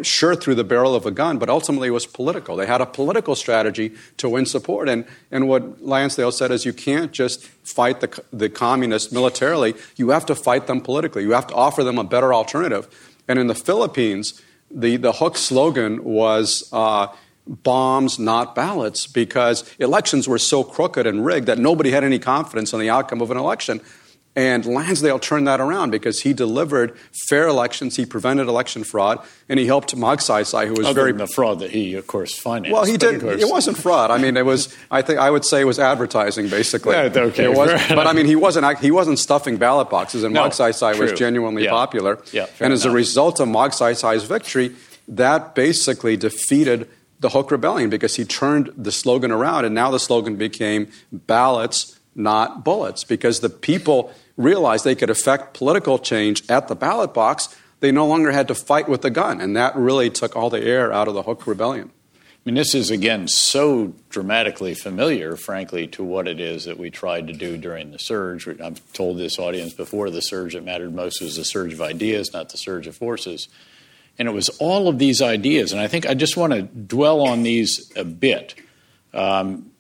[0.02, 2.56] sure through the barrel of a gun, but ultimately it was political.
[2.56, 4.90] They had a political strategy to win support.
[4.90, 10.10] And, and what Lansdale said is you can't just fight the, the communists militarily, you
[10.10, 11.22] have to fight them politically.
[11.22, 12.88] You have to offer them a better alternative.
[13.28, 17.08] And in the Philippines, the, the Huk slogan was uh,
[17.48, 22.74] bombs, not ballots, because elections were so crooked and rigged that nobody had any confidence
[22.74, 23.82] in the outcome of an election.
[24.36, 26.96] And Lansdale turned that around because he delivered
[27.28, 31.28] fair elections, he prevented election fraud, and he helped Magsaysay, who was Other very the
[31.28, 32.72] fraud that he, of course, financed.
[32.72, 33.24] Well, he did.
[33.24, 34.12] It wasn't fraud.
[34.12, 34.74] I mean, it was.
[34.92, 36.94] I think I would say it was advertising, basically.
[36.94, 37.46] Yeah, okay.
[37.46, 38.80] It was, but I mean, he wasn't.
[38.80, 41.72] He wasn't stuffing ballot boxes, and no, Magsaysay was genuinely yeah.
[41.72, 42.20] popular.
[42.32, 42.94] Yeah, and as enough.
[42.94, 44.76] a result of Magsaysay's victory,
[45.08, 46.88] that basically defeated
[47.20, 51.99] the Huk Rebellion because he turned the slogan around, and now the slogan became ballots,
[52.16, 57.56] not bullets, because the people realized they could affect political change at the ballot box,
[57.80, 59.40] they no longer had to fight with the gun.
[59.40, 61.92] And that really took all the air out of the Huk Rebellion.
[62.22, 66.90] I mean, this is again so dramatically familiar, frankly, to what it is that we
[66.90, 68.48] tried to do during the surge.
[68.48, 72.32] I've told this audience before the surge that mattered most was the surge of ideas,
[72.34, 73.50] not the surge of forces.
[74.18, 75.74] And it was all of these ideas.
[75.74, 78.56] And I think I just want to dwell on these a bit.
[79.14, 79.72] Um,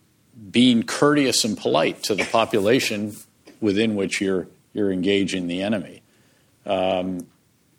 [0.51, 3.15] being courteous and polite to the population
[3.61, 6.01] within which you're you're engaging the enemy.
[6.65, 7.27] Um,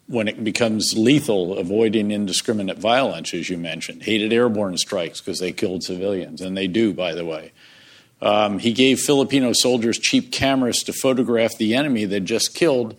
[0.06, 5.52] when it becomes lethal, avoiding indiscriminate violence, as you mentioned, hated airborne strikes because they
[5.52, 7.52] killed civilians, and they do, by the way.
[8.20, 12.96] Um, he gave Filipino soldiers cheap cameras to photograph the enemy they just killed,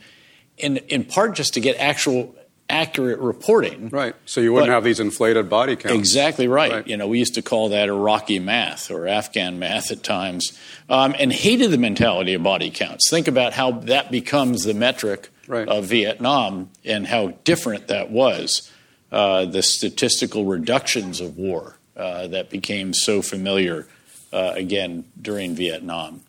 [0.58, 2.34] in, in part just to get actual
[2.72, 3.90] accurate reporting.
[3.90, 4.16] Right.
[4.26, 5.98] So you wouldn't but have these inflated body counts.
[5.98, 6.72] Exactly right.
[6.72, 6.88] right.
[6.88, 10.58] You know, we used to call that Iraqi math or Afghan math at times,
[10.90, 13.10] um, and hated the mentality of body counts.
[13.10, 15.68] Think about how that becomes the metric right.
[15.68, 18.72] of Vietnam and how different that was.
[19.12, 23.86] Uh, the statistical reductions of war uh, that became so familiar
[24.32, 26.22] uh, again during Vietnam.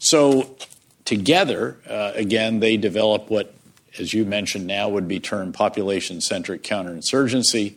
[0.00, 0.56] So
[1.04, 3.54] together, uh, again, they develop what
[3.98, 7.76] as you mentioned now, would be termed population centric counterinsurgency,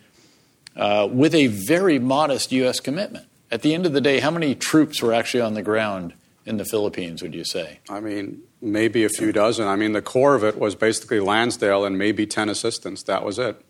[0.76, 2.80] uh, with a very modest U.S.
[2.80, 3.28] commitment.
[3.50, 6.14] At the end of the day, how many troops were actually on the ground
[6.46, 7.80] in the Philippines, would you say?
[7.90, 9.68] I mean, maybe a few dozen.
[9.68, 13.04] I mean, the core of it was basically Lansdale and maybe 10 assistants.
[13.04, 13.62] That was it.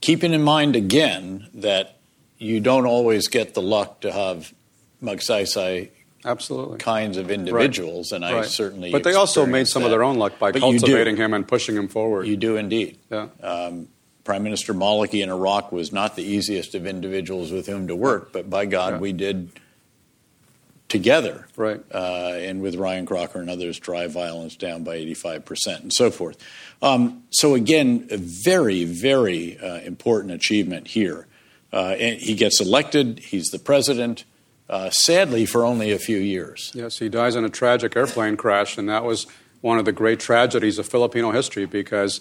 [0.00, 1.98] Keeping in mind again that
[2.38, 4.54] you don't always get the luck to have
[5.02, 5.90] Magsaysay
[6.24, 8.16] absolutely kinds of individuals, right.
[8.16, 8.44] and I right.
[8.46, 8.92] certainly.
[8.92, 9.86] But they also made some that.
[9.86, 12.26] of their own luck by but cultivating him and pushing him forward.
[12.26, 12.98] You do indeed.
[13.10, 13.28] Yeah.
[13.42, 13.88] Um,
[14.24, 18.32] Prime Minister Maliki in Iraq was not the easiest of individuals with whom to work,
[18.32, 18.98] but by God, yeah.
[18.98, 19.50] we did
[20.88, 21.80] together, right?
[21.92, 26.10] Uh, and with Ryan Crocker and others, drive violence down by 85 percent, and so
[26.10, 26.36] forth.
[26.82, 31.26] Um, so again, a very, very uh, important achievement here.
[31.72, 33.20] Uh, he gets elected.
[33.20, 34.24] He's the president.
[34.70, 36.70] Uh, sadly, for only a few years.
[36.76, 39.26] Yes, he dies in a tragic airplane crash, and that was
[39.62, 42.20] one of the great tragedies of Filipino history because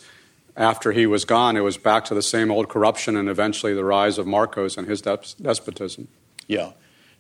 [0.58, 3.86] after he was gone, it was back to the same old corruption and eventually the
[3.86, 6.08] rise of Marcos and his despotism.
[6.48, 6.72] Yeah.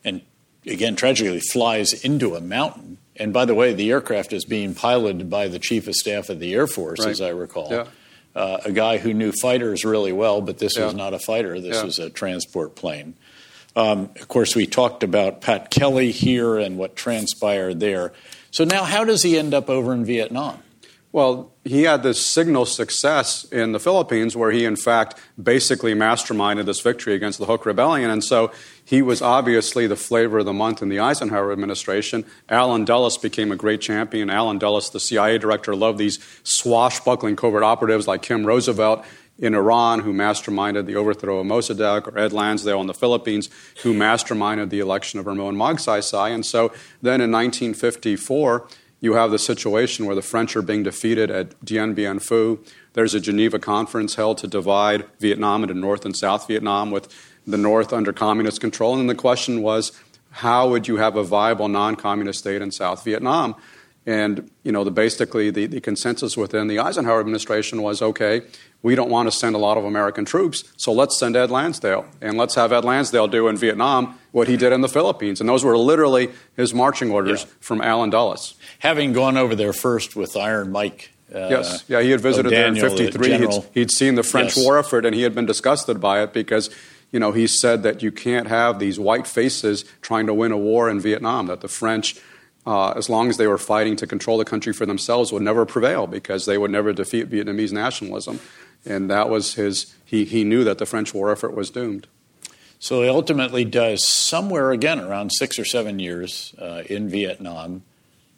[0.03, 0.21] And
[0.65, 2.97] again, tragically, flies into a mountain.
[3.15, 6.39] And by the way, the aircraft is being piloted by the chief of staff of
[6.39, 7.09] the Air Force, right.
[7.09, 7.69] as I recall.
[7.69, 7.85] Yeah.
[8.35, 10.85] Uh, a guy who knew fighters really well, but this yeah.
[10.85, 11.59] was not a fighter.
[11.61, 11.83] This yeah.
[11.83, 13.15] was a transport plane.
[13.75, 18.13] Um, of course, we talked about Pat Kelly here and what transpired there.
[18.51, 20.61] So now, how does he end up over in Vietnam?
[21.11, 26.65] Well, he had this signal success in the Philippines where he, in fact, basically masterminded
[26.65, 28.11] this victory against the Huk Rebellion.
[28.11, 28.51] And so
[28.85, 32.25] he was obviously the flavor of the month in the Eisenhower administration.
[32.47, 34.29] Allen Dulles became a great champion.
[34.29, 39.03] Allen Dulles, the CIA director, loved these swashbuckling covert operatives like Kim Roosevelt
[39.39, 43.49] in Iran, who masterminded the overthrow of Mossadegh, or Ed Lansdale in the Philippines,
[43.83, 46.33] who masterminded the election of Ramon Magsaysay.
[46.33, 46.69] And so
[47.01, 48.67] then in 1954,
[49.01, 52.59] you have the situation where the French are being defeated at Dien Bien Phu.
[52.93, 57.07] There's a Geneva conference held to divide Vietnam into North and South Vietnam with
[57.47, 58.99] the North under communist control.
[58.99, 59.93] And the question was,
[60.31, 63.55] how would you have a viable non communist state in South Vietnam?
[64.05, 68.41] And you know, the, basically the, the consensus within the Eisenhower administration was okay,
[68.81, 72.05] we don't want to send a lot of American troops, so let's send Ed Lansdale.
[72.21, 75.39] And let's have Ed Lansdale do in Vietnam what he did in the Philippines.
[75.39, 77.51] And those were literally his marching orders yeah.
[77.59, 78.55] from Allen Dulles.
[78.79, 81.11] Having gone over there first with Iron Mike.
[81.33, 83.37] Uh, yes, yeah, he had visited there in 53.
[83.37, 84.65] He'd, he'd, seen the French yes.
[84.65, 86.71] war effort and he had been disgusted by it because
[87.11, 90.57] you know, he said that you can't have these white faces trying to win a
[90.57, 92.19] war in Vietnam, that the French
[92.65, 95.65] uh, as long as they were fighting to control the country for themselves, would never
[95.65, 98.39] prevail because they would never defeat Vietnamese nationalism.
[98.85, 102.07] And that was his, he, he knew that the French war effort was doomed.
[102.79, 107.83] So he ultimately does somewhere again around six or seven years uh, in Vietnam.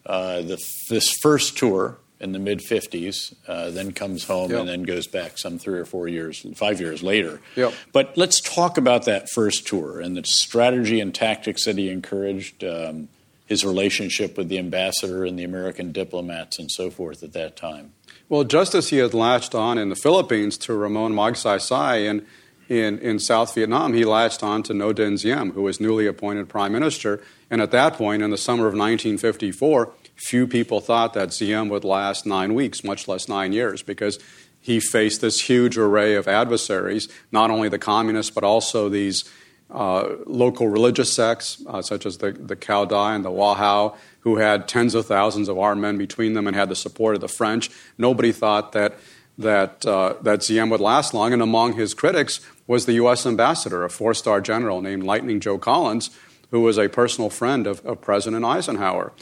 [0.03, 0.57] Uh, the,
[0.89, 4.61] this first tour in the mid 50s, uh, then comes home yep.
[4.61, 7.41] and then goes back some three or four years, five years later.
[7.55, 7.73] Yep.
[7.91, 12.63] But let's talk about that first tour and the strategy and tactics that he encouraged.
[12.63, 13.09] Um,
[13.51, 17.91] his relationship with the ambassador and the American diplomats and so forth at that time?
[18.29, 22.25] Well, just as he had latched on in the Philippines to Ramon Magsaysay and
[22.69, 26.47] in, in South Vietnam, he latched on to Ngo Dinh Diem, who was newly appointed
[26.47, 27.21] prime minister.
[27.49, 31.83] And at that point, in the summer of 1954, few people thought that Diem would
[31.83, 34.17] last nine weeks, much less nine years, because
[34.61, 39.29] he faced this huge array of adversaries, not only the communists, but also these
[39.71, 44.37] uh, local religious sects, uh, such as the, the Cao and the Hoa Hao, who
[44.37, 47.27] had tens of thousands of armed men between them and had the support of the
[47.27, 47.69] French.
[47.97, 48.97] Nobody thought that,
[49.37, 51.33] that, uh, that Diem would last long.
[51.33, 53.25] And among his critics was the U.S.
[53.25, 56.09] ambassador, a four star general named Lightning Joe Collins,
[56.51, 59.13] who was a personal friend of, of President Eisenhower.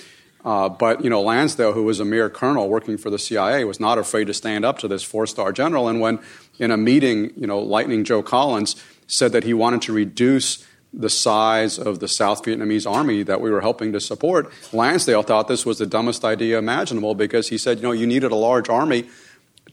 [0.44, 3.80] Uh, but you know, Lansdale, who was a mere colonel working for the CIA, was
[3.80, 5.88] not afraid to stand up to this four-star general.
[5.88, 6.20] And when
[6.58, 11.10] in a meeting, you know, Lightning Joe Collins said that he wanted to reduce the
[11.10, 15.66] size of the South Vietnamese army that we were helping to support, Lansdale thought this
[15.66, 19.08] was the dumbest idea imaginable because he said, you know, you needed a large army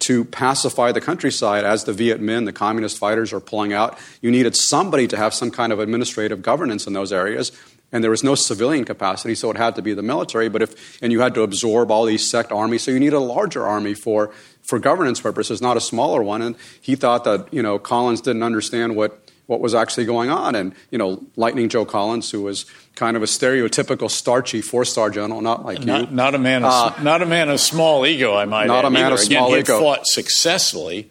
[0.00, 3.98] to pacify the countryside as the Viet Minh, the communist fighters, are pulling out.
[4.20, 7.52] You needed somebody to have some kind of administrative governance in those areas.
[7.92, 10.48] And there was no civilian capacity, so it had to be the military.
[10.48, 13.20] But if and you had to absorb all these sect armies, so you needed a
[13.20, 16.42] larger army for for governance purposes, not a smaller one.
[16.42, 20.54] And he thought that you know Collins didn't understand what what was actually going on.
[20.54, 25.40] And, you know, Lightning Joe Collins, who was kind of a stereotypical starchy four-star general,
[25.40, 26.16] not like not, you.
[26.16, 28.84] Not a man of, uh, not a man of small ego, I might not add.
[28.86, 29.14] a man either.
[29.14, 29.78] of small Again, ego.
[29.78, 31.10] He fought successfully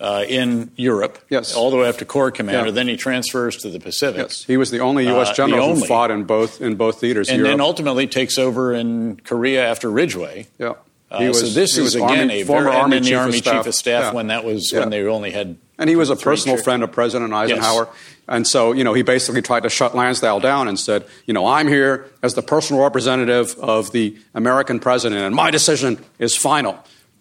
[0.00, 1.54] uh, in Europe, yes.
[1.54, 2.66] all the way up to corps commander.
[2.66, 2.72] Yeah.
[2.72, 4.18] Then he transfers to the Pacific.
[4.18, 5.30] Yes, he was the only U.S.
[5.30, 5.80] Uh, general only.
[5.80, 7.28] who fought in both in both theaters.
[7.28, 7.52] and Europe.
[7.52, 10.48] then ultimately takes over in Korea after Ridgway.
[10.58, 10.74] yeah.
[11.10, 13.02] Uh, He was, so this is was again Army, a former very, Army, and then
[13.02, 13.54] the chief, Army of staff.
[13.54, 14.12] chief of staff Yeah.
[14.12, 14.80] when that was Yeah.
[14.80, 17.88] when they only had And he was a personal friend of President Eisenhower.
[18.26, 21.46] And so, you know, he basically tried to shut Lansdale down and said, you know,
[21.46, 26.78] I'm here as the personal representative of the American president, and my decision is final.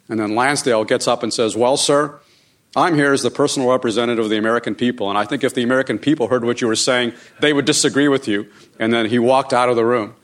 [0.09, 2.15] And then Lansdale gets up and says, well, sir,
[2.77, 5.09] I'm here as the personal representative of the American people.
[5.09, 8.07] And I think if the American people heard what you were saying, they would disagree
[8.07, 8.47] with you.
[8.79, 10.15] And then he walked out of the room.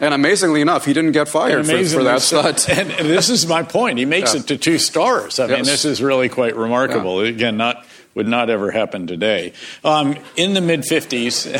[0.00, 2.68] And amazingly enough, he didn't get fired for, for, that stunt.
[2.78, 3.98] And, and, this is my point.
[3.98, 4.40] He makes yeah.
[4.40, 5.40] it to two stars.
[5.40, 5.56] I yes.
[5.56, 7.24] mean, this is really quite remarkable.
[7.24, 7.30] Yeah.
[7.30, 7.84] Again, not
[8.14, 9.52] would not ever happen today.
[9.84, 11.56] Um, in the mid 50s,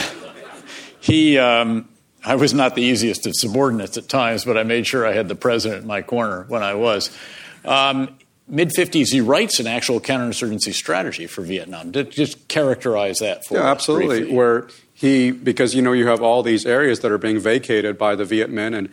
[1.01, 1.39] he.
[1.39, 1.89] Um,
[2.25, 5.29] I was not the easiest of subordinates at times, but I made sure I had
[5.29, 7.17] the president in my corner when I was.
[7.65, 8.19] Um,
[8.49, 11.93] mid 50s, he writes an actual counterinsurgency strategy for Vietnam.
[11.93, 14.21] Just characterize that for yeah, absolutely.
[14.21, 14.35] Briefly.
[14.35, 14.69] Where
[14.99, 18.25] he, because you know, you have all these areas that are being vacated by the
[18.25, 18.91] Viet Minh, and,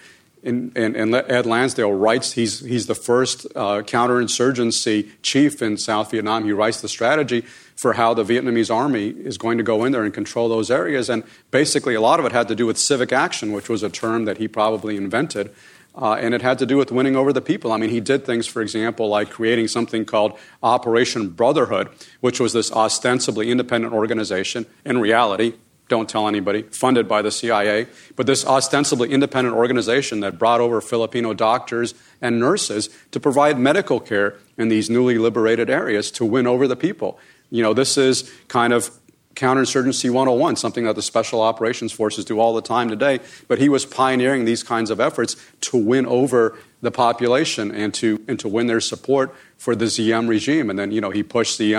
[0.78, 6.43] and, and Ed Lansdale writes, he's, he's the first uh, counterinsurgency chief in South Vietnam.
[6.43, 7.41] He writes the strategy
[7.76, 11.10] for how the Vietnamese army is going to go in there and control those areas.
[11.10, 13.89] And basically, a lot of it had to do with civic action, which was a
[13.89, 15.51] term that he probably invented.
[15.95, 17.72] Uh, and it had to do with winning over the people.
[17.72, 21.89] I mean, he did things, for example, like creating something called Operation Brotherhood,
[22.22, 24.68] which was this ostensibly independent organization.
[24.86, 25.53] In reality,
[25.88, 30.81] don't tell anybody, funded by the CIA, but this ostensibly independent organization that brought over
[30.81, 36.47] Filipino doctors and nurses to provide medical care in these newly liberated areas to win
[36.47, 37.19] over the people.
[37.51, 38.89] You know, this is kind of
[39.36, 43.19] counterinsurgency 101, something that the special operations forces do all the time today.
[43.47, 48.23] But he was pioneering these kinds of efforts to win over the population and to,
[48.27, 50.69] and to win their support for the Diem regime.
[50.69, 51.75] And then, you know, he pushed t-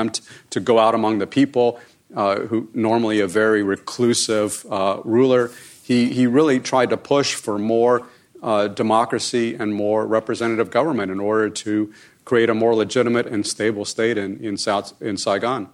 [0.50, 1.80] to go out among the people,
[2.16, 5.50] who normally a very reclusive uh, ruler.
[5.82, 8.06] He, he really tried to push for more
[8.42, 11.92] uh, democracy and more representative government in order to
[12.24, 15.68] create a more legitimate and stable state in, in, South, in Saigon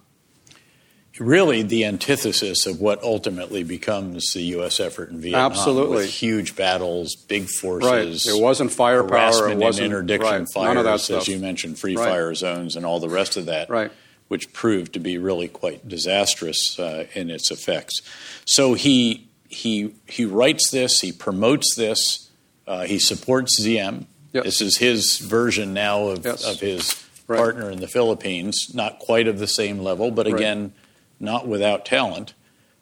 [1.19, 4.79] really the antithesis of what ultimately becomes the U.S.
[4.79, 5.51] effort in Vietnam.
[5.51, 8.25] Absolutely, with huge battles, big forces.
[8.25, 8.35] Right.
[8.35, 9.49] It wasn't firepower.
[9.49, 10.49] It wasn't interdiction right.
[10.49, 12.09] fires, as you mentioned, free right.
[12.09, 13.69] fire zones, and all the rest of that.
[13.69, 13.91] Right.
[14.33, 18.01] Which proved to be really quite disastrous uh, in its effects.
[18.45, 21.01] So he he he writes this.
[21.01, 22.31] He promotes this.
[22.65, 24.07] Uh, he supports Diem.
[24.31, 26.43] This is his version now of, yes.
[26.51, 28.71] of his partner in the Philippines.
[28.73, 30.73] Not quite of the same level, but again
[31.19, 32.33] not without talent.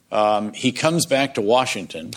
[0.09, 2.13] Um, he comes back to Washington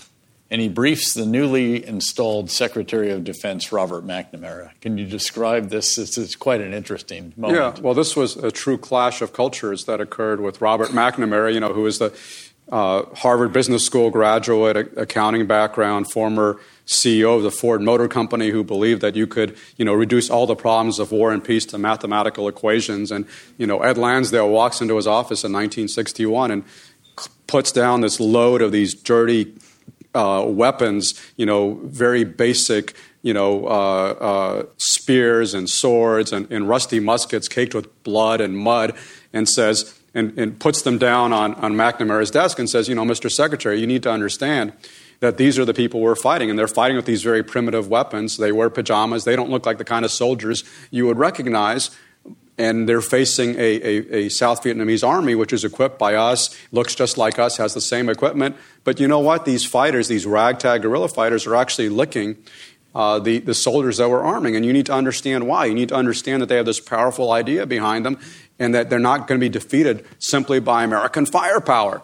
[0.51, 4.71] and he briefs the newly installed Secretary of Defense, Robert McNamara.
[4.81, 5.97] Can you describe this?
[5.97, 7.77] This is quite an interesting moment.
[7.77, 11.61] Yeah, well, this was a true clash of cultures that occurred with Robert McNamara, you
[11.61, 12.17] know, who is the
[12.71, 18.63] uh, Harvard Business School graduate, accounting background, former CEO of the Ford Motor Company, who
[18.63, 21.79] believed that you could, you know, reduce all the problems of war and peace to
[21.79, 23.11] mathematical equations.
[23.11, 23.27] And
[23.59, 26.65] you know, Ed Lansdale walks into his office in 1961 and
[27.47, 29.55] puts down this load of these dirty
[30.15, 36.69] uh, weapons, you know, very basic, you know, uh, uh, spears and swords and, and
[36.69, 38.95] rusty muskets caked with blood and mud,
[39.33, 43.05] and says and, and puts them down on, on McNamara's desk and says, you know,
[43.05, 43.31] Mr.
[43.31, 44.73] Secretary, you need to understand
[45.21, 48.37] that these are the people we're fighting, and they're fighting with these very primitive weapons.
[48.37, 49.25] They wear pajamas.
[49.25, 51.91] They don't look like the kind of soldiers you would recognize.
[52.57, 56.95] And they're facing a, a, a, South Vietnamese army, which is equipped by us, looks
[56.95, 58.57] just like us, has the same equipment.
[58.85, 59.45] But you know what?
[59.45, 62.37] These fighters, these ragtag guerrilla fighters, are actually licking
[62.95, 64.55] uh, the, the soldiers that we're arming.
[64.55, 65.65] And you need to understand why.
[65.65, 68.19] You need to understand that they have this powerful idea behind them
[68.59, 72.03] and that they're not going to be defeated simply by American firepower.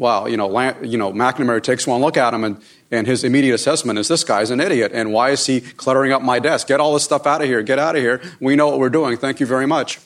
[0.00, 0.48] Well, you know,
[0.80, 4.24] you know, McNamara takes one look at him, and, and his immediate assessment is this
[4.24, 4.92] guy's an idiot.
[4.94, 6.68] And why is he cluttering up my desk?
[6.68, 7.62] Get all this stuff out of here.
[7.62, 8.22] Get out of here.
[8.40, 9.18] We know what we're doing.
[9.18, 9.98] Thank you very much.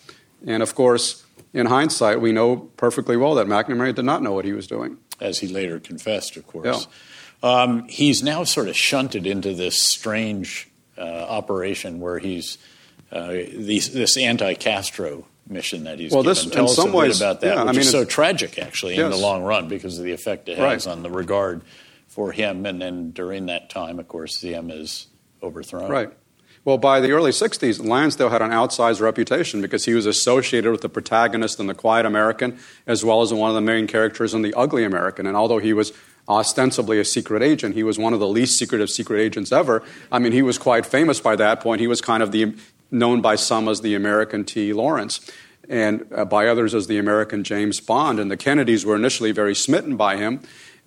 [0.45, 4.45] And of course, in hindsight, we know perfectly well that McNamara did not know what
[4.45, 4.99] he was doing.
[5.21, 6.89] As he later confessed, of course.
[7.45, 7.49] Yeah.
[7.49, 10.69] Um, he's now sort of shunted into this strange
[10.99, 12.59] uh, operation where he's
[13.13, 16.35] uh, these, this anti Castro mission that he's well, given.
[16.35, 17.91] This, Tell in us some a ways, bit about that, yeah, which I mean, is
[17.91, 19.05] so tragic, actually, yes.
[19.05, 20.93] in the long run because of the effect it has right.
[20.93, 21.63] on the regard
[22.09, 22.67] for him.
[22.67, 25.09] And then during that time, of course, Diem is
[25.43, 25.91] overthrown.
[25.91, 26.11] Right.
[26.65, 30.81] Well, by the early 60s, Lansdale had an outsized reputation because he was associated with
[30.81, 34.41] the protagonist in The Quiet American, as well as one of the main characters in
[34.41, 35.27] The Ugly American.
[35.27, 35.93] And although he was
[36.27, 39.83] ostensibly a secret agent, he was one of the least secretive secret agents ever.
[40.11, 41.83] I mean, he was quite famous by that point.
[41.83, 42.55] He was kind of the
[42.95, 44.73] known by some as the American T.
[44.73, 45.31] Lawrence
[45.69, 48.19] and uh, by others as the American James Bond.
[48.19, 50.41] And the Kennedys were initially very smitten by him.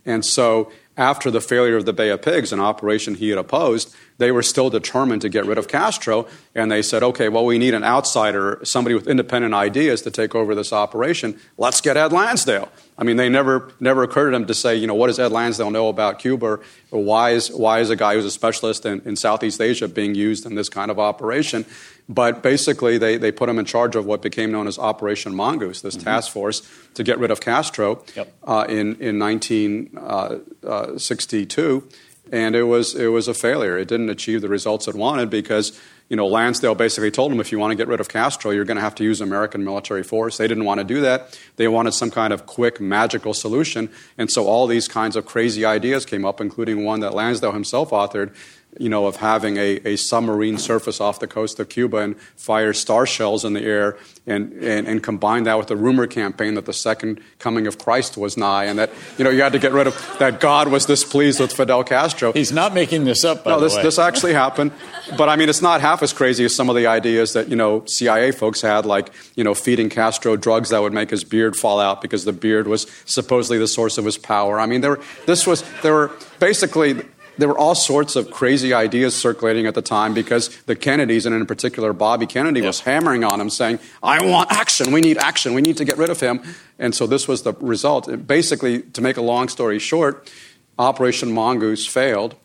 [0.06, 3.96] And so, after the failure of the Bay of Pigs, an operation he had opposed,
[4.18, 6.28] they were still determined to get rid of Castro.
[6.56, 10.36] And they said, okay, well, we need an outsider, somebody with independent ideas to take
[10.36, 11.40] over this operation.
[11.58, 12.70] Let's get Ed Lansdale.
[12.98, 15.32] I mean, they never, never occurred to them to say, you know, what does Ed
[15.32, 16.60] Lansdale know about Cuba?
[16.90, 20.16] Or why is, why is a guy who's a specialist in, in Southeast Asia being
[20.16, 21.66] used in this kind of operation?
[22.10, 25.82] But basically, they, they put him in charge of what became known as Operation Mongoose,
[25.82, 26.06] this mm-hmm.
[26.06, 26.62] task force
[26.94, 28.34] to get rid of Castro yep.
[28.46, 31.90] uh, in, in 1962.
[32.32, 33.78] And it was it was a failure.
[33.78, 37.52] It didn't achieve the results it wanted because you know Lansdale basically told him if
[37.52, 40.04] you want to get rid of Castro, you're going to have to use American military
[40.04, 40.38] force.
[40.38, 41.40] They didn't want to do that.
[41.56, 45.66] They wanted some kind of quick magical solution, and so all these kinds of crazy
[45.66, 48.36] ideas came up, including one that Lansdale himself authored
[48.80, 52.74] you know, of having a, a submarine surface off the coast of Cuba and fire
[52.74, 56.66] star shells in the air and, and, and combine that with the rumor campaign that
[56.66, 59.72] the second coming of Christ was nigh and that, you know, you had to get
[59.72, 62.34] rid of, that God was displeased with Fidel Castro.
[62.34, 63.84] He's not making this up, by no, this, way.
[63.84, 64.72] this actually happened.
[65.18, 67.56] But I mean, it's not half as crazy as some of the ideas that, you
[67.56, 71.56] know, CIA folks had, like, you know, feeding Castro drugs that would make his beard
[71.56, 74.60] fall out because the beard was supposedly the source of his power.
[74.60, 77.02] I mean, there this was, there were basically,
[77.38, 81.36] there were all sorts of crazy ideas circulating at the time because the Kennedys, and
[81.36, 84.92] in particular Bobby Kennedy, was hammering on him, saying, I want action.
[84.92, 85.54] We need action.
[85.54, 86.42] We need to get rid of him.
[86.80, 88.28] And so this was the result.
[88.28, 90.32] Basically, to make a long story short,
[90.80, 92.36] Operation Mongoose failed.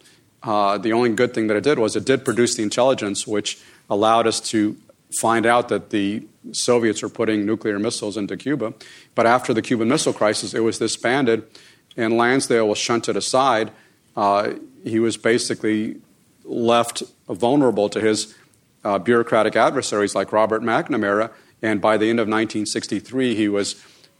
[0.42, 3.60] Uh, the only good thing that it did was it did produce the intelligence which
[3.88, 4.76] allowed us to
[5.20, 8.74] find out that the Soviets were putting nuclear missiles into Cuba.
[9.14, 11.44] But after the Cuban Missile Crisis, it was disbanded,
[11.96, 13.70] and Lansdale was shunted aside.
[14.16, 14.54] Uh,
[14.84, 16.00] he was basically
[16.44, 18.34] left vulnerable to his
[18.84, 21.30] uh, bureaucratic adversaries like Robert McNamara.
[21.60, 23.76] And by the end of 1963, he was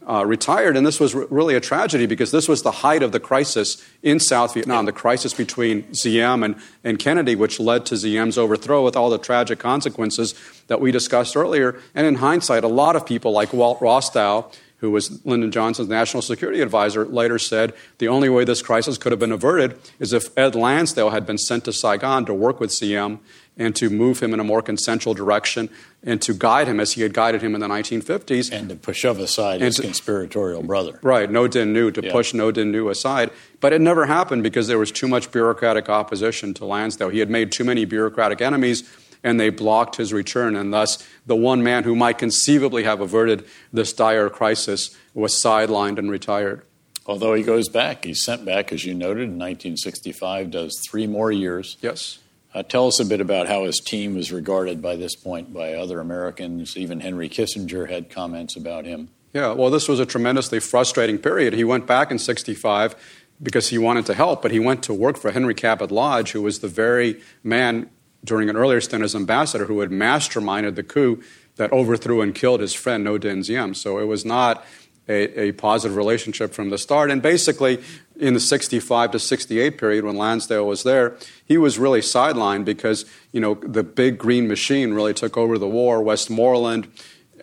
[0.07, 0.75] uh, retired.
[0.75, 3.83] And this was r- really a tragedy because this was the height of the crisis
[4.01, 8.83] in South Vietnam, the crisis between Diem and, and Kennedy, which led to Diem's overthrow
[8.83, 10.35] with all the tragic consequences
[10.67, 11.79] that we discussed earlier.
[11.95, 14.53] And in hindsight, a lot of people like Walt Rostow
[14.83, 19.13] who was Lyndon Johnson's national security advisor, later said the only way this crisis could
[19.13, 22.77] have been averted is if Ed Lansdale had been sent to Saigon to work with
[22.77, 23.21] Diem
[23.57, 25.69] and to move him in a more consensual direction
[26.03, 28.51] and to guide him as he had guided him in the 1950s.
[28.51, 30.99] And to push aside his to, conspiratorial brother.
[31.01, 32.11] Right, Ngo Dinh Nhu, to yeah.
[32.11, 33.31] push Ngo Dinh Nhu aside.
[33.61, 37.07] But it never happened because there was too much bureaucratic opposition to Lansdale.
[37.07, 38.81] He had made too many bureaucratic enemies
[39.23, 40.55] and they blocked his return.
[40.55, 45.97] And thus, the one man who might conceivably have averted this dire crisis was sidelined
[45.97, 46.65] and retired.
[47.05, 51.31] Although he goes back, he's sent back, as you noted, in 1965, does three more
[51.31, 51.77] years.
[51.81, 52.19] Yes.
[52.53, 55.73] Uh, tell us a bit about how his team was regarded by this point by
[55.73, 56.77] other Americans.
[56.77, 59.09] Even Henry Kissinger had comments about him.
[59.33, 61.53] Yeah, well, this was a tremendously frustrating period.
[61.53, 62.95] He went back in 65
[63.41, 66.43] because he wanted to help, but he went to work for Henry Cabot Lodge, who
[66.43, 67.89] was the very man
[68.23, 71.21] during an earlier stint as ambassador who had masterminded the coup
[71.55, 73.73] that overthrew and killed his friend Ngo Diem.
[73.73, 74.65] So it was not
[75.07, 77.11] a, a, positive relationship from the start.
[77.11, 77.83] And basically,
[78.17, 83.05] in the 65 to 68 period when Lansdale was there, he was really sidelined because,
[83.31, 86.01] you know, the big green machine really took over the war.
[86.01, 86.87] Westmoreland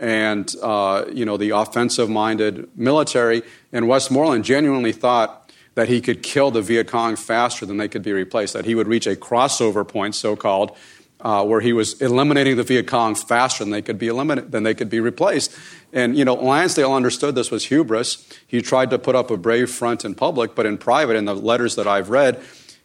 [0.01, 3.43] and, uh, you know, the offensive-minded military.
[3.73, 5.40] And Westmoreland genuinely thought
[5.81, 8.75] that he could kill the Viet Cong faster than they could be replaced, that he
[8.75, 10.77] would reach a crossover point, so called,
[11.23, 14.63] uh, where he was eliminating the Viet Cong faster than they could be eliminated, than
[14.63, 15.57] they could be replaced.
[15.91, 18.29] And you know, Lansdale understood this was hubris.
[18.47, 21.35] He tried to put up a brave front in public, but in private, in the
[21.35, 22.43] letters that I've read,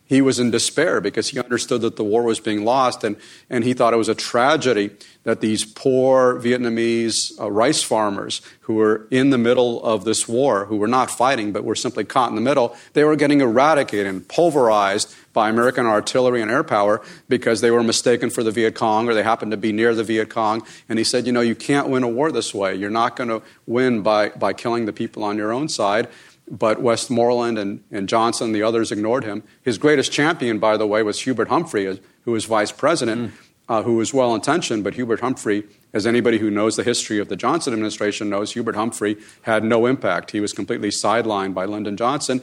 [0.07, 3.15] he was in despair because he understood that the war was being lost, and,
[3.49, 4.91] and he thought it was a tragedy
[5.23, 10.65] that these poor Vietnamese uh, rice farmers who were in the middle of this war,
[10.65, 14.05] who were not fighting but were simply caught in the middle, they were getting eradicated
[14.05, 18.75] and pulverized by American artillery and air power because they were mistaken for the Viet
[18.75, 20.65] Cong or they happened to be near the Viet Cong.
[20.87, 22.75] And he said, You know, you can't win a war this way.
[22.75, 26.07] You're not going to win by, by killing the people on your own side
[26.49, 29.43] but Westmoreland and, and Johnson the others ignored him.
[29.61, 33.37] His greatest champion, by the way, was Hubert Humphrey, who was vice president, mm.
[33.67, 37.29] uh, who was well intentioned, but Hubert Humphrey, as anybody who knows the history of
[37.29, 40.31] the Johnson administration knows, Hubert Humphrey had no impact.
[40.31, 42.41] He was completely sidelined by Lyndon Johnson.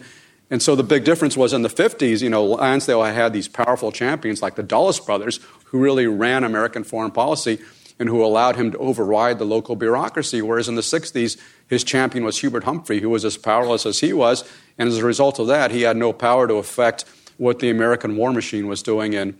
[0.49, 3.91] And so the big difference was in the 50s, you know, Lansdale had these powerful
[3.91, 7.59] champions like the Dulles brothers who really ran American foreign policy
[8.03, 10.41] and who allowed him to override the local bureaucracy.
[10.41, 11.39] Whereas in the 60s,
[11.69, 14.43] his champion was Hubert Humphrey, who was as powerless as he was.
[14.77, 17.05] And as a result of that, he had no power to affect
[17.37, 19.37] what the American war machine was doing in,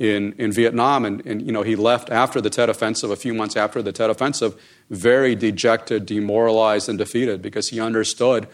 [0.00, 1.04] in, in Vietnam.
[1.04, 3.92] And, and, you know, he left after the Tet Offensive, a few months after the
[3.92, 8.48] Tet Offensive, very dejected, demoralized, and defeated because he understood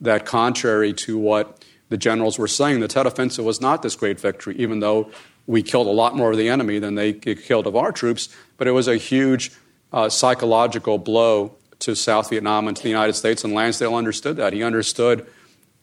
[0.00, 4.18] that contrary to what the generals were saying, the Tet Offensive was not this great
[4.18, 5.12] victory, even though
[5.46, 8.28] we killed a lot more of the enemy than they killed of our troops.
[8.56, 9.52] But it was a huge
[9.92, 14.52] uh, psychological blow to South Vietnam and to the United States, and Lansdale understood that.
[14.52, 15.26] He understood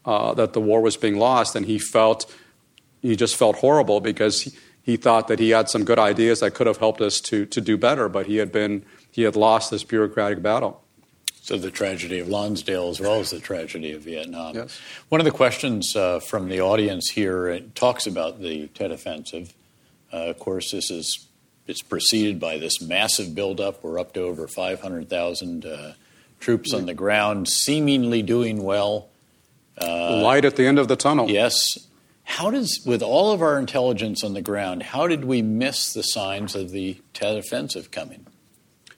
[0.06, 2.32] uh, that the war was being lost, and he felt
[3.02, 4.52] he just felt horrible because he,
[4.82, 7.62] he thought that he had some good ideas that could have helped us to to
[7.62, 10.84] do better, but he had been he had lost this bureaucratic battle.
[11.42, 14.56] So the tragedy of Lansdale as well as the tragedy of Vietnam.
[14.56, 14.80] Yes.
[15.10, 19.54] One of the questions uh, from the audience here talks about the Tet Offensive.
[20.12, 21.28] Uh, of course, this is
[21.68, 23.84] it's preceded by this massive buildup.
[23.84, 25.94] We're up to over 500,000 uh,
[26.40, 29.08] troops on the ground, seemingly doing well.
[29.82, 31.30] Uh, Light at the end of the tunnel.
[31.30, 31.78] Yes.
[32.26, 36.04] How does, with all of our intelligence on the ground, how did we miss the
[36.04, 38.28] signs of the Tet Offensive coming?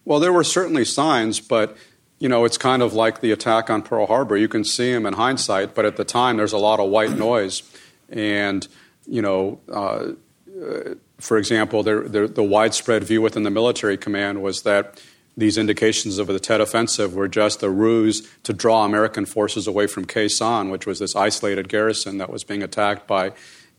[0.04, 1.76] Well, there were certainly signs, but
[2.20, 4.38] you know, it's kind of like the attack on Pearl Harbor.
[4.38, 7.12] You can see them in hindsight, but at the time, there's a lot of white
[7.18, 7.64] noise,
[8.10, 8.68] and
[9.06, 10.96] you know, uh,
[11.26, 15.02] for example, the widespread view within the military command was that
[15.36, 19.88] these indications of the Tet Offensive were just a ruse to draw American forces away
[19.88, 20.30] from Khe
[20.70, 23.34] which was this isolated garrison that was being attacked by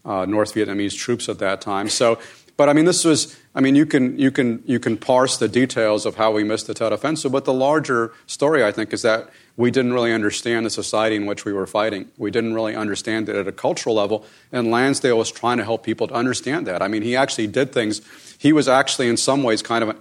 [0.04, 1.88] uh, North Vietnamese troops at that time.
[1.88, 2.18] So,
[2.56, 5.48] but I mean, this was, I mean, you can, you can, you can parse the
[5.48, 9.00] details of how we missed the Tet Offensive, but the larger story, I think, is
[9.00, 12.10] that we didn't really understand the society in which we were fighting.
[12.18, 15.84] We didn't really understand it at a cultural level, and Lansdale was trying to help
[15.84, 16.82] people to understand that.
[16.82, 18.02] I mean, he actually did things.
[18.36, 19.96] He was actually, in some ways, kind of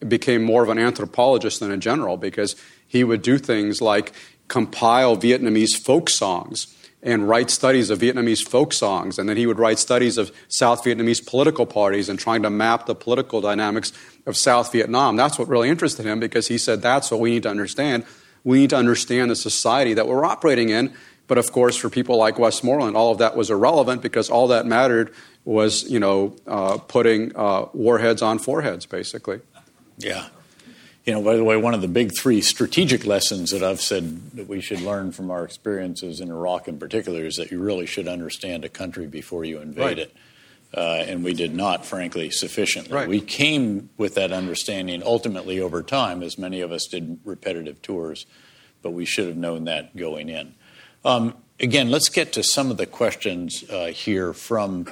[0.00, 2.56] a, became more of an anthropologist than a general because
[2.88, 4.12] he would do things like
[4.48, 9.18] compile Vietnamese folk songs and write studies of Vietnamese folk songs.
[9.18, 12.86] And then he would write studies of South Vietnamese political parties and trying to map
[12.86, 13.92] the political dynamics
[14.26, 15.16] of South Vietnam.
[15.16, 18.04] That's what really interested him because he said that's what we need to understand
[18.44, 20.92] we need to understand the society that we're operating in.
[21.26, 24.66] But of course, for people like Westmoreland, all of that was irrelevant because all that
[24.66, 29.40] mattered was, you know, uh, putting uh, warheads on foreheads, basically.
[29.98, 30.28] Yeah.
[31.04, 34.32] You know, by the way, one of the big three strategic lessons that I've said
[34.32, 37.86] that we should learn from our experiences in Iraq in particular is that you really
[37.86, 39.98] should understand a country before you invade right.
[39.98, 40.16] it.
[40.72, 42.94] Uh, and we did not, frankly, sufficiently.
[42.94, 43.08] Right.
[43.08, 48.26] We came with that understanding ultimately over time, as many of us did repetitive tours,
[48.82, 50.54] but we should have known that going in.
[51.04, 54.86] Um, again, let's get to some of the questions uh, here from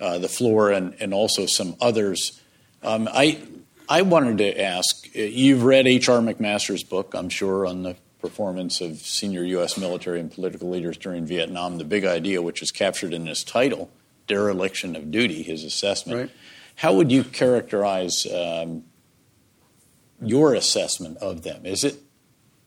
[0.00, 2.42] uh, the floor and, and, also some others.
[2.82, 3.40] Um, I,
[3.88, 6.20] I wanted to ask uh, you've read H.R.
[6.20, 9.76] McMaster's book, I'm sure, on the performance of senior U.S.
[9.76, 13.90] military and political leaders during Vietnam, The Big Idea, which is captured in his title
[14.26, 16.18] dereliction of duty, his assessment.
[16.18, 16.30] Right.
[16.76, 18.84] How would you characterize um,
[20.20, 21.66] your assessment of them?
[21.66, 22.00] Is it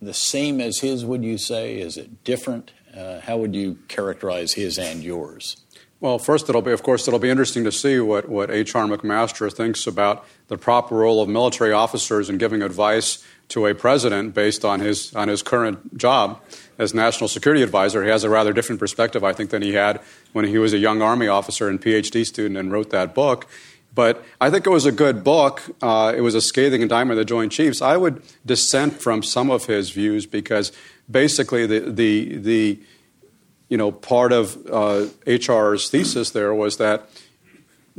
[0.01, 1.79] the same as his, would you say?
[1.79, 2.71] Is it different?
[2.95, 5.57] Uh, how would you characterize his and yours?
[5.99, 8.85] Well, first, it'll be, of course, it'll be interesting to see what, what H.R.
[8.85, 14.35] McMaster thinks about the proper role of military officers in giving advice to a president
[14.35, 16.39] based on his, on his current job
[16.77, 18.03] as national security advisor.
[18.03, 19.99] He has a rather different perspective, I think, than he had
[20.33, 23.47] when he was a young Army officer and PhD student and wrote that book.
[23.95, 25.63] But I think it was a good book.
[25.81, 27.81] Uh, it was a scathing indictment of the Joint Chiefs.
[27.81, 30.71] I would dissent from some of his views because
[31.09, 32.79] basically the, the, the
[33.69, 37.09] you know, part of uh, HR's thesis there was that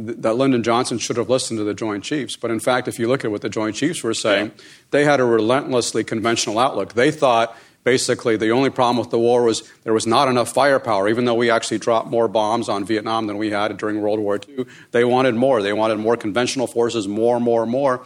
[0.01, 2.37] that Lyndon Johnson should have listened to the Joint Chiefs.
[2.37, 4.65] But in fact, if you look at what the Joint Chiefs were saying, yeah.
[4.93, 6.95] they had a relentlessly conventional outlook.
[6.95, 11.09] They thought basically the only problem with the war was there was not enough firepower.
[11.09, 14.39] Even though we actually dropped more bombs on Vietnam than we had during World War
[14.49, 15.63] II, they wanted more.
[15.63, 18.05] They wanted more conventional forces, more, more, more.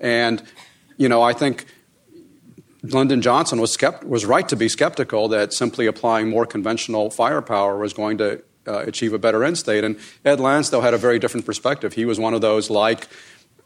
[0.00, 0.40] And,
[0.96, 1.66] you know, I think
[2.82, 7.78] Lyndon Johnson was, skept- was right to be skeptical that simply applying more conventional firepower
[7.78, 9.84] was going to uh, achieve a better end state.
[9.84, 11.92] And Ed Lansdale had a very different perspective.
[11.92, 13.06] He was one of those like,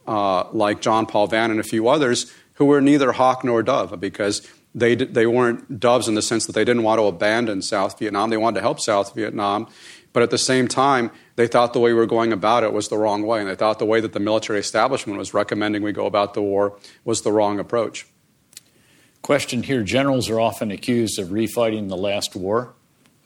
[0.05, 3.99] uh, like John Paul Vann and a few others who were neither hawk nor dove
[3.99, 7.97] because they, they weren't doves in the sense that they didn't want to abandon South
[7.97, 8.29] Vietnam.
[8.29, 9.67] They wanted to help South Vietnam.
[10.13, 12.87] But at the same time, they thought the way we were going about it was
[12.87, 13.39] the wrong way.
[13.39, 16.41] And they thought the way that the military establishment was recommending we go about the
[16.41, 18.05] war was the wrong approach.
[19.27, 22.73] Question here Generals are often accused of refighting the last war.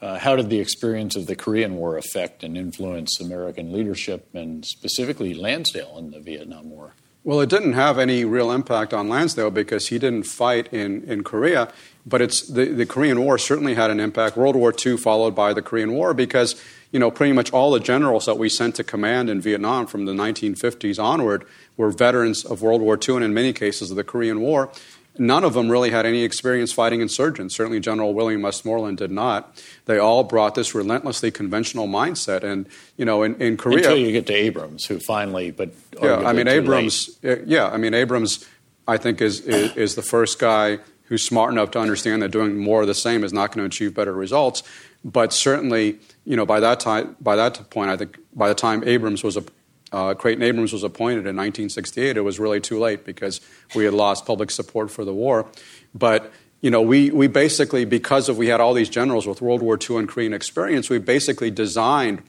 [0.01, 4.65] Uh, how did the experience of the Korean War affect and influence American leadership and
[4.65, 6.95] specifically Lansdale in the Vietnam War?
[7.23, 11.23] Well, it didn't have any real impact on Lansdale because he didn't fight in, in
[11.23, 11.71] Korea,
[12.03, 14.35] but it's, the, the Korean War certainly had an impact.
[14.35, 16.59] World War II followed by the Korean War because
[16.91, 20.05] you know, pretty much all the generals that we sent to command in Vietnam from
[20.05, 21.45] the 1950s onward
[21.77, 24.69] were veterans of World War II and in many cases of the Korean War.
[25.17, 27.55] None of them really had any experience fighting insurgents.
[27.55, 29.61] Certainly, General William Westmoreland did not.
[29.85, 32.43] They all brought this relentlessly conventional mindset.
[32.43, 33.79] And, you know, in, in Korea.
[33.79, 35.71] Until you get to Abrams, who finally, but.
[36.01, 37.41] Yeah, I mean, Abrams, late.
[37.45, 38.47] yeah, I mean, Abrams,
[38.87, 40.79] I think, is, is, is the first guy
[41.11, 43.65] who's smart enough to understand that doing more of the same is not going to
[43.65, 44.63] achieve better results.
[45.03, 48.81] But certainly, you know, by that time, by that point, I think by the time
[48.85, 49.43] Abrams was a,
[49.91, 53.41] uh, Creighton Abrams was appointed in 1968, it was really too late because
[53.75, 55.47] we had lost public support for the war.
[55.93, 56.31] But
[56.61, 59.77] you know, we, we basically, because of we had all these generals with World War
[59.77, 62.21] II and Korean experience, we basically designed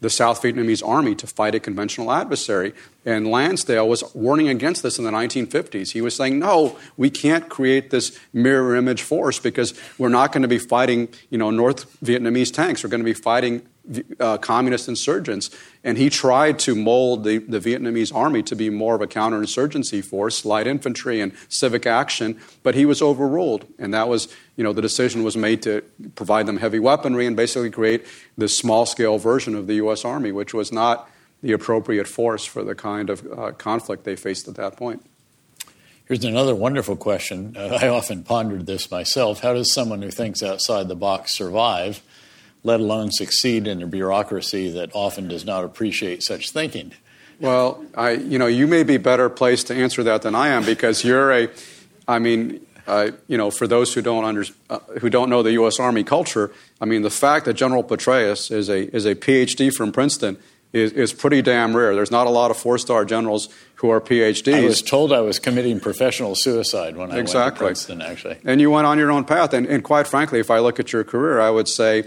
[0.00, 2.74] the South Vietnamese army to fight a conventional adversary.
[3.04, 5.92] And Lansdale was warning against this in the 1950s.
[5.92, 10.42] He was saying, no, we can't create this mirror image force because we're not going
[10.42, 12.84] to be fighting, you know, North Vietnamese tanks.
[12.84, 13.66] We're going to be fighting
[14.20, 15.50] uh, communist insurgents.
[15.84, 20.04] And he tried to mold the, the Vietnamese army to be more of a counterinsurgency
[20.04, 23.66] force, light infantry and civic action, but he was overruled.
[23.78, 25.82] And that was, you know, the decision was made to
[26.14, 28.04] provide them heavy weaponry and basically create
[28.36, 30.04] this small scale version of the U.S.
[30.04, 31.08] Army, which was not
[31.42, 35.04] the appropriate force for the kind of uh, conflict they faced at that point.
[36.06, 37.56] Here's another wonderful question.
[37.56, 39.40] Uh, I often pondered this myself.
[39.40, 42.00] How does someone who thinks outside the box survive?
[42.66, 46.92] Let alone succeed in a bureaucracy that often does not appreciate such thinking.
[47.40, 50.64] Well, I, you know, you may be better placed to answer that than I am
[50.64, 51.48] because you're a,
[52.08, 55.52] I mean, uh, you know, for those who don't under, uh, who don't know the
[55.52, 55.78] U.S.
[55.78, 56.50] Army culture,
[56.80, 60.36] I mean, the fact that General Petraeus is a is a PhD from Princeton
[60.72, 61.94] is, is pretty damn rare.
[61.94, 64.54] There's not a lot of four star generals who are PhDs.
[64.54, 67.64] I was told I was committing professional suicide when I exactly.
[67.64, 68.38] went to Princeton, actually.
[68.44, 69.52] And you went on your own path.
[69.52, 72.04] And, and quite frankly, if I look at your career, I would say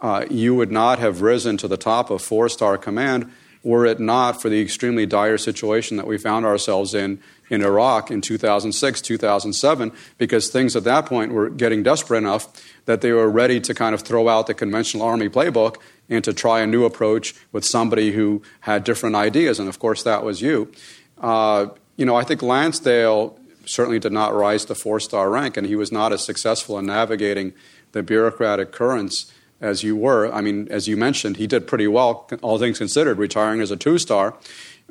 [0.00, 3.30] uh, you would not have risen to the top of four star command
[3.62, 7.20] were it not for the extremely dire situation that we found ourselves in
[7.50, 12.46] in Iraq in 2006, 2007, because things at that point were getting desperate enough
[12.84, 15.76] that they were ready to kind of throw out the conventional army playbook
[16.08, 19.58] and to try a new approach with somebody who had different ideas.
[19.58, 20.70] And of course, that was you.
[21.18, 25.66] Uh, you know, I think Lansdale certainly did not rise to four star rank, and
[25.66, 27.52] he was not as successful in navigating
[27.92, 30.32] the bureaucratic currents as you were.
[30.32, 33.76] I mean, as you mentioned, he did pretty well, all things considered, retiring as a
[33.76, 34.36] two star.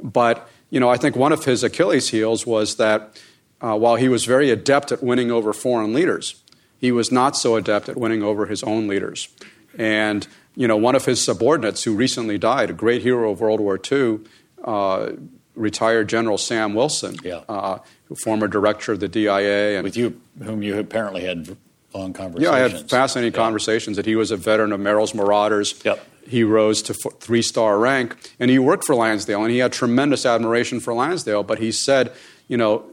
[0.01, 3.22] But, you know, I think one of his Achilles' heels was that
[3.61, 6.41] uh, while he was very adept at winning over foreign leaders,
[6.78, 9.30] he was not so adept at winning over his own leaders.
[9.78, 13.59] And, you know, one of his subordinates who recently died, a great hero of World
[13.59, 14.20] War II,
[14.63, 15.11] uh,
[15.55, 17.41] retired General Sam Wilson, yeah.
[17.49, 17.80] uh,
[18.24, 19.78] former director of the DIA.
[19.78, 21.57] And, With you, whom you apparently had
[21.93, 22.43] long conversations.
[22.43, 23.43] Yeah, I had fascinating yeah.
[23.43, 25.79] conversations that he was a veteran of Merrill's Marauders.
[25.83, 26.05] Yep.
[26.27, 30.25] He rose to three star rank, and he worked for Lansdale, and he had tremendous
[30.25, 31.43] admiration for Lansdale.
[31.43, 32.11] But he said,
[32.47, 32.91] you know,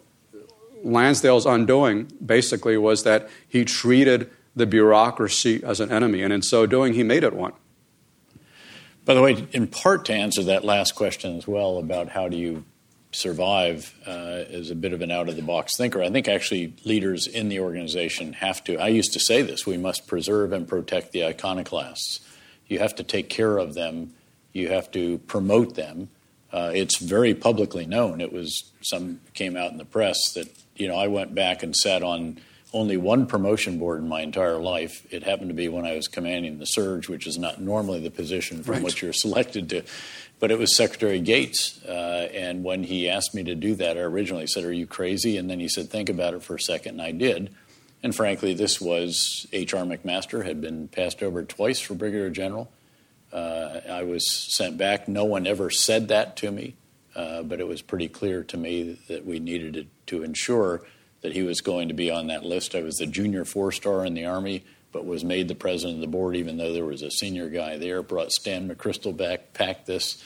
[0.85, 6.67] Lansdale's undoing basically was that he treated the bureaucracy as an enemy, and in so
[6.67, 7.53] doing, he made it one.
[9.05, 12.37] By the way, in part to answer that last question as well about how do
[12.37, 12.65] you
[13.15, 16.03] survive uh, as a bit of an out of the box thinker.
[16.03, 18.79] I think actually leaders in the organization have to.
[18.79, 22.21] I used to say this we must preserve and protect the iconoclasts.
[22.67, 24.15] You have to take care of them,
[24.53, 26.11] you have to promote them.
[26.53, 28.21] Uh, it's very publicly known.
[28.21, 31.75] It was some came out in the press that you know I went back and
[31.75, 32.39] sat on
[32.75, 35.07] only one promotion board in my entire life.
[35.11, 38.11] It happened to be when I was commanding the surge, which is not normally the
[38.11, 38.83] position from right.
[38.83, 39.85] which you're selected to
[40.45, 41.83] but it was Secretary Gates.
[41.85, 45.39] Uh, and when he asked me to do that, I originally said, Are you crazy?
[45.39, 47.01] And then he said, Think about it for a second.
[47.01, 47.55] And I did.
[48.03, 49.85] And frankly, this was H.R.
[49.85, 52.71] McMaster, had been passed over twice for Brigadier General.
[53.33, 55.09] Uh, I was sent back.
[55.09, 56.75] No one ever said that to me,
[57.17, 59.87] uh, but it was pretty clear to me that we needed to,
[60.19, 60.83] to ensure
[61.25, 62.77] that he was going to be on that list.
[62.77, 64.63] I was the junior four star in the Army
[64.95, 67.77] but was made the president of the board, even though there was a senior guy
[67.77, 68.01] there.
[68.01, 70.23] Brought Stan McChrystal back, packed this,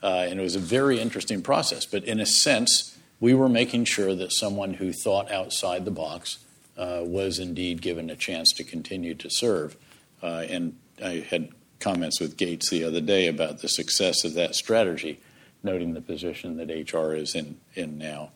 [0.00, 1.84] uh, and it was a very interesting process.
[1.84, 6.38] But in a sense, we were making sure that someone who thought outside the box
[6.78, 9.76] uh, was indeed given a chance to continue to serve.
[10.22, 11.48] Uh, and I had
[11.80, 15.18] comments with Gates the other day about the success of that strategy,
[15.64, 18.30] noting the position that HR is in, in now.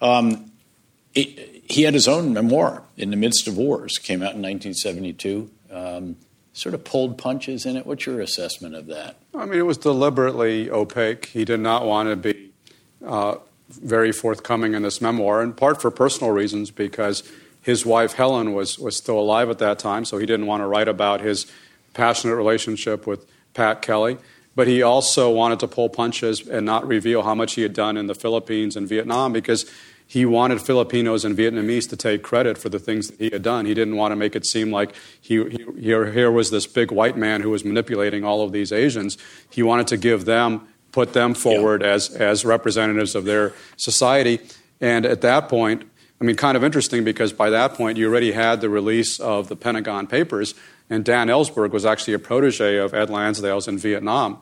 [0.00, 0.52] Um,
[1.16, 5.50] it, he had his own memoir in the midst of wars came out in 1972
[5.72, 6.16] um,
[6.52, 7.86] sort of pulled punches in it.
[7.86, 9.16] What's your assessment of that?
[9.34, 11.26] I mean it was deliberately opaque.
[11.26, 12.50] He did not want to be
[13.04, 13.36] uh,
[13.68, 17.22] very forthcoming in this memoir in part for personal reasons because
[17.62, 20.66] his wife helen was, was still alive at that time so he didn't want to
[20.66, 21.46] write about his
[21.94, 24.18] passionate relationship with pat kelly.
[24.54, 27.96] But he also wanted to pull punches and not reveal how much he had done
[27.96, 29.70] in the philippines and vietnam because
[30.06, 33.66] he wanted Filipinos and Vietnamese to take credit for the things that he had done.
[33.66, 36.92] He didn't want to make it seem like he, he, here, here was this big
[36.92, 39.18] white man who was manipulating all of these Asians.
[39.50, 41.88] He wanted to give them, put them forward yeah.
[41.88, 44.40] as, as representatives of their society.
[44.80, 45.82] And at that point,
[46.20, 49.48] I mean, kind of interesting because by that point you already had the release of
[49.48, 50.54] the Pentagon Papers,
[50.88, 54.38] and Dan Ellsberg was actually a protege of Ed Lansdale's in Vietnam.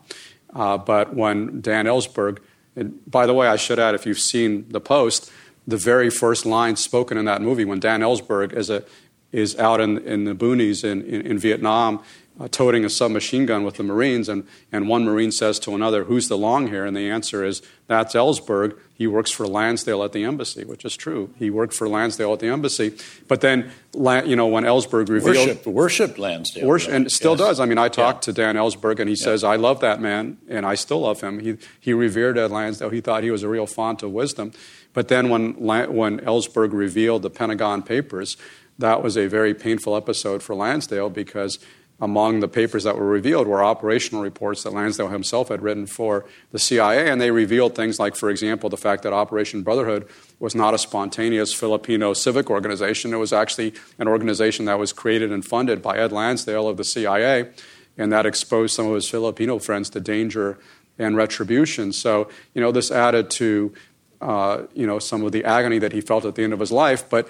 [0.55, 2.39] Uh, but when Dan Ellsberg,
[2.77, 5.33] and by the way, I should add, if you've seen the post,
[5.67, 8.85] the very first line spoken in that movie when Dan Ellsberg is, a,
[9.33, 12.03] is out in, in the boonies in, in, in Vietnam
[12.41, 16.05] uh, toting a submachine gun with the Marines, and, and one Marine says to another,
[16.05, 16.85] Who's the long hair?
[16.85, 18.77] And the answer is, That's Ellsberg.
[18.93, 21.33] He works for Lansdale at the embassy, which is true.
[21.39, 22.97] He worked for Lansdale at the embassy.
[23.29, 25.37] But then, you know, when Ellsberg revealed.
[25.37, 26.67] Worshipped, worshipped Lansdale.
[26.67, 27.41] Worship, and still yes.
[27.41, 27.61] does.
[27.61, 28.33] I mean, I talked yeah.
[28.33, 29.25] to Dan Ellsberg, and he yeah.
[29.25, 31.39] says, I love that man, and I still love him.
[31.39, 32.91] He, he revered Ed Lansdale.
[32.91, 34.53] He thought he was a real font of wisdom.
[34.93, 38.37] But then when, when Ellsberg revealed the Pentagon Papers,
[38.79, 41.59] that was a very painful episode for Lansdale because
[42.01, 46.25] among the papers that were revealed were operational reports that Lansdale himself had written for
[46.51, 50.09] the CIA, and they revealed things like, for example, the fact that Operation Brotherhood
[50.41, 53.15] was not a spontaneous Filipino civic organization.
[53.15, 56.85] It was actually an organization that was created and funded by Ed Lansdale of the
[56.85, 57.51] CIA,
[57.97, 60.59] and that exposed some of his Filipino friends to danger
[60.99, 61.93] and retribution.
[61.93, 63.73] So, you know, this added to
[64.21, 66.73] uh, you know, some of the agony that he felt at the end of his
[66.73, 67.09] life.
[67.11, 67.29] But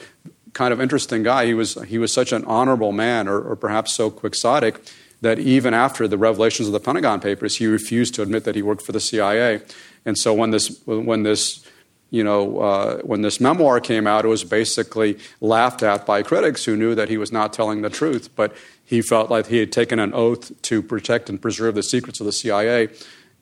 [0.55, 1.46] kind of interesting guy.
[1.46, 4.80] He was, he was such an honorable man, or, or perhaps so quixotic,
[5.20, 8.62] that even after the revelations of the Pentagon Papers, he refused to admit that he
[8.62, 9.61] worked for the CIA.
[10.05, 11.66] And so when this, when this,
[12.11, 16.64] you know, uh, when this memoir came out, it was basically laughed at by critics
[16.64, 18.34] who knew that he was not telling the truth.
[18.36, 22.20] But he felt like he had taken an oath to protect and preserve the secrets
[22.20, 22.90] of the CIA,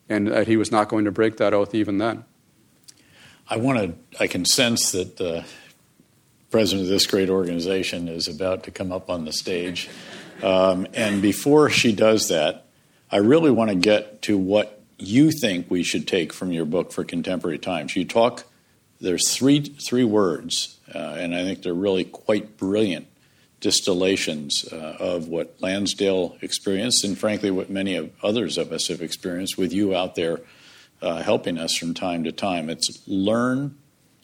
[0.09, 2.23] and that he was not going to break that oath even then.
[3.49, 4.23] I want to.
[4.23, 5.43] I can sense that uh,
[6.53, 9.89] president of this great organization is about to come up on the stage.
[10.43, 12.67] Um, and before she does that,
[13.09, 16.91] I really want to get to what you think we should take from your book
[16.91, 17.95] for contemporary times.
[17.95, 18.43] You talk,
[19.01, 23.07] there's three, three words, uh, and I think they're really quite brilliant
[23.59, 29.01] distillations uh, of what Lansdale experienced, and frankly, what many of others of us have
[29.01, 30.39] experienced with you out there
[31.01, 32.69] uh, helping us from time to time.
[32.69, 33.75] It's learn,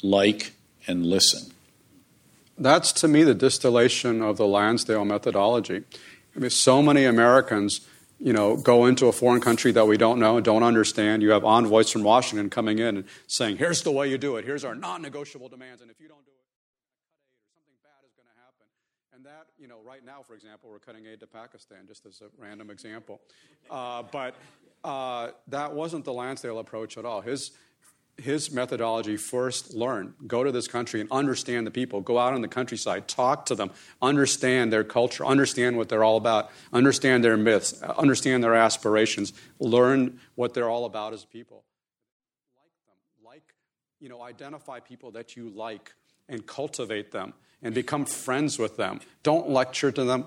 [0.04, 0.52] like,
[0.86, 1.54] and listen
[2.60, 5.84] that's to me the distillation of the Lansdale methodology.
[6.36, 7.82] I mean, so many Americans,
[8.20, 11.22] you know, go into a foreign country that we don't know and don't understand.
[11.22, 14.46] You have envoys from Washington coming in and saying, "Here's the way you do it.
[14.46, 16.46] Here's our non-negotiable demands, and if you don't do it,
[17.56, 18.68] something bad is going to happen."
[19.16, 22.22] And that, you know, right now, for example, we're cutting aid to Pakistan, just as
[22.22, 23.22] a random example.
[23.70, 24.36] Uh, but
[24.84, 27.22] uh, that wasn't the Lansdale approach at all.
[27.22, 27.52] His
[28.20, 32.02] his methodology first learn go to this country and understand the people.
[32.02, 36.18] Go out on the countryside talk to them understand their culture understand what they're all
[36.18, 41.64] about understand their myths understand their aspirations learn what they're all about as people.
[42.56, 43.26] Like them.
[43.26, 43.56] Like
[44.00, 45.94] you know identify people that you like
[46.28, 49.02] and cultivate them and become friends with them.
[49.24, 50.26] Don't lecture to them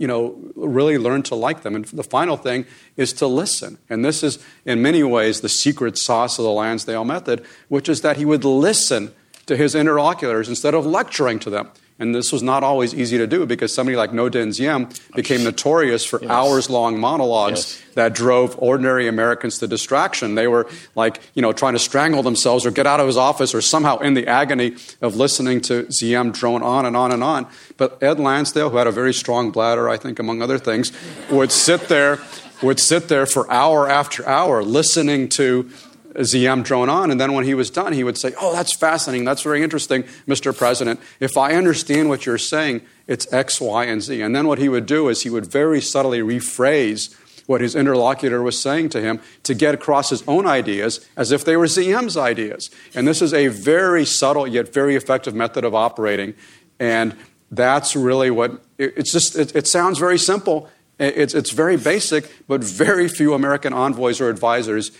[0.00, 1.76] you know, really learn to like them.
[1.76, 2.64] And the final thing
[2.96, 3.76] is to listen.
[3.90, 8.00] And this is, in many ways, the secret sauce of the Lansdale method, which is
[8.00, 9.12] that he would listen
[9.44, 11.68] to his interlocutors instead of lecturing to them.
[12.00, 15.44] And this was not always easy to do because somebody like Ngo Dinh Diem became
[15.44, 16.30] notorious for yes.
[16.30, 17.94] hours long monologues yes.
[17.94, 20.34] that drove ordinary Americans to distraction.
[20.34, 23.54] They were like, you know, trying to strangle themselves or get out of his office
[23.54, 27.46] or somehow in the agony of listening to Diem drone on and on and on.
[27.76, 30.92] But Ed Lansdale, who had a very strong bladder, I think, among other things,
[31.30, 32.18] would sit there,
[32.62, 35.70] would sit there for hour after hour listening to
[36.14, 37.10] Diem drone on.
[37.10, 39.24] And then when he was done, he would say, Oh, that's fascinating.
[39.24, 40.56] That's very interesting, Mr.
[40.56, 41.00] President.
[41.20, 44.20] If I understand what you're saying, it's X, Y, and Z.
[44.20, 47.14] And then what he would do is he would very subtly rephrase
[47.46, 51.44] what his interlocutor was saying to him to get across his own ideas as if
[51.44, 52.70] they were Diem's ideas.
[52.94, 56.34] And this is a very subtle yet very effective method of operating.
[56.78, 57.16] And
[57.50, 60.68] that's really what it's just, it, it sounds very simple.
[61.00, 64.92] It's, it's very basic, but very few American envoys or advisors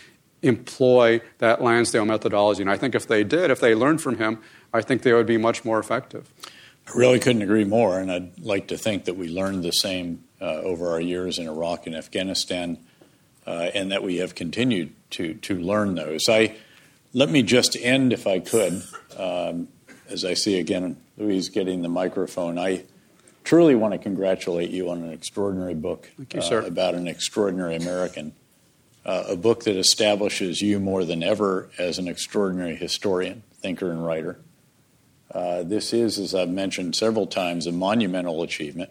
[0.42, 2.62] employ that Lansdale methodology.
[2.62, 4.38] And I think if they did, if they learned from him,
[4.72, 6.32] I think they would be much more effective.
[6.86, 10.24] I really couldn't agree more, and I'd like to think that we learned the same
[10.40, 12.78] uh, over our years in Iraq and Afghanistan,
[13.46, 16.28] uh, and that we have continued to to learn those.
[16.28, 16.56] I
[17.12, 18.82] let me just end, if I could,
[19.16, 19.68] um,
[20.08, 22.58] as I see again Louise getting the microphone.
[22.58, 22.84] I
[23.44, 28.32] truly want to congratulate you on an extraordinary book you, uh, about an extraordinary American
[29.04, 34.04] uh, a book that establishes you more than ever as an extraordinary historian, thinker, and
[34.04, 34.38] writer.
[35.32, 38.90] Uh, this is, as I've mentioned several times, a monumental achievement.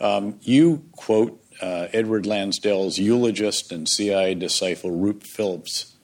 [0.00, 5.94] Um, you quote uh, Edward Lansdale's eulogist and CIA disciple Roop Phillips,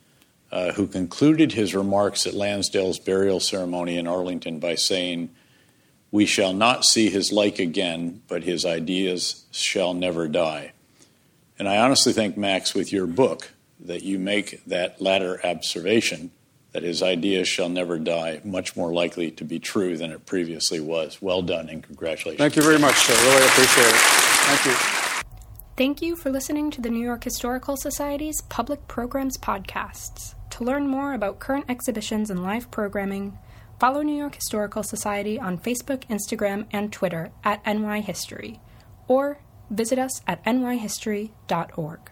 [0.52, 5.30] uh, who concluded his remarks at Lansdale's burial ceremony in Arlington by saying,
[6.10, 10.72] We shall not see his like again, but his ideas shall never die.
[11.60, 13.50] And I honestly think, Max, with your book,
[13.80, 16.30] that you make that latter observation
[16.72, 20.80] that his ideas shall never die much more likely to be true than it previously
[20.80, 21.20] was.
[21.20, 22.38] Well done and congratulations.
[22.38, 23.12] Thank you very much, sir.
[23.12, 23.94] Really appreciate it.
[23.94, 25.24] Thank you.
[25.76, 30.34] Thank you for listening to the New York Historical Society's Public Programs Podcasts.
[30.52, 33.38] To learn more about current exhibitions and live programming,
[33.78, 38.60] follow New York Historical Society on Facebook, Instagram, and Twitter at NY History,
[39.08, 39.40] or
[39.70, 42.10] visit us at nyhistory.org.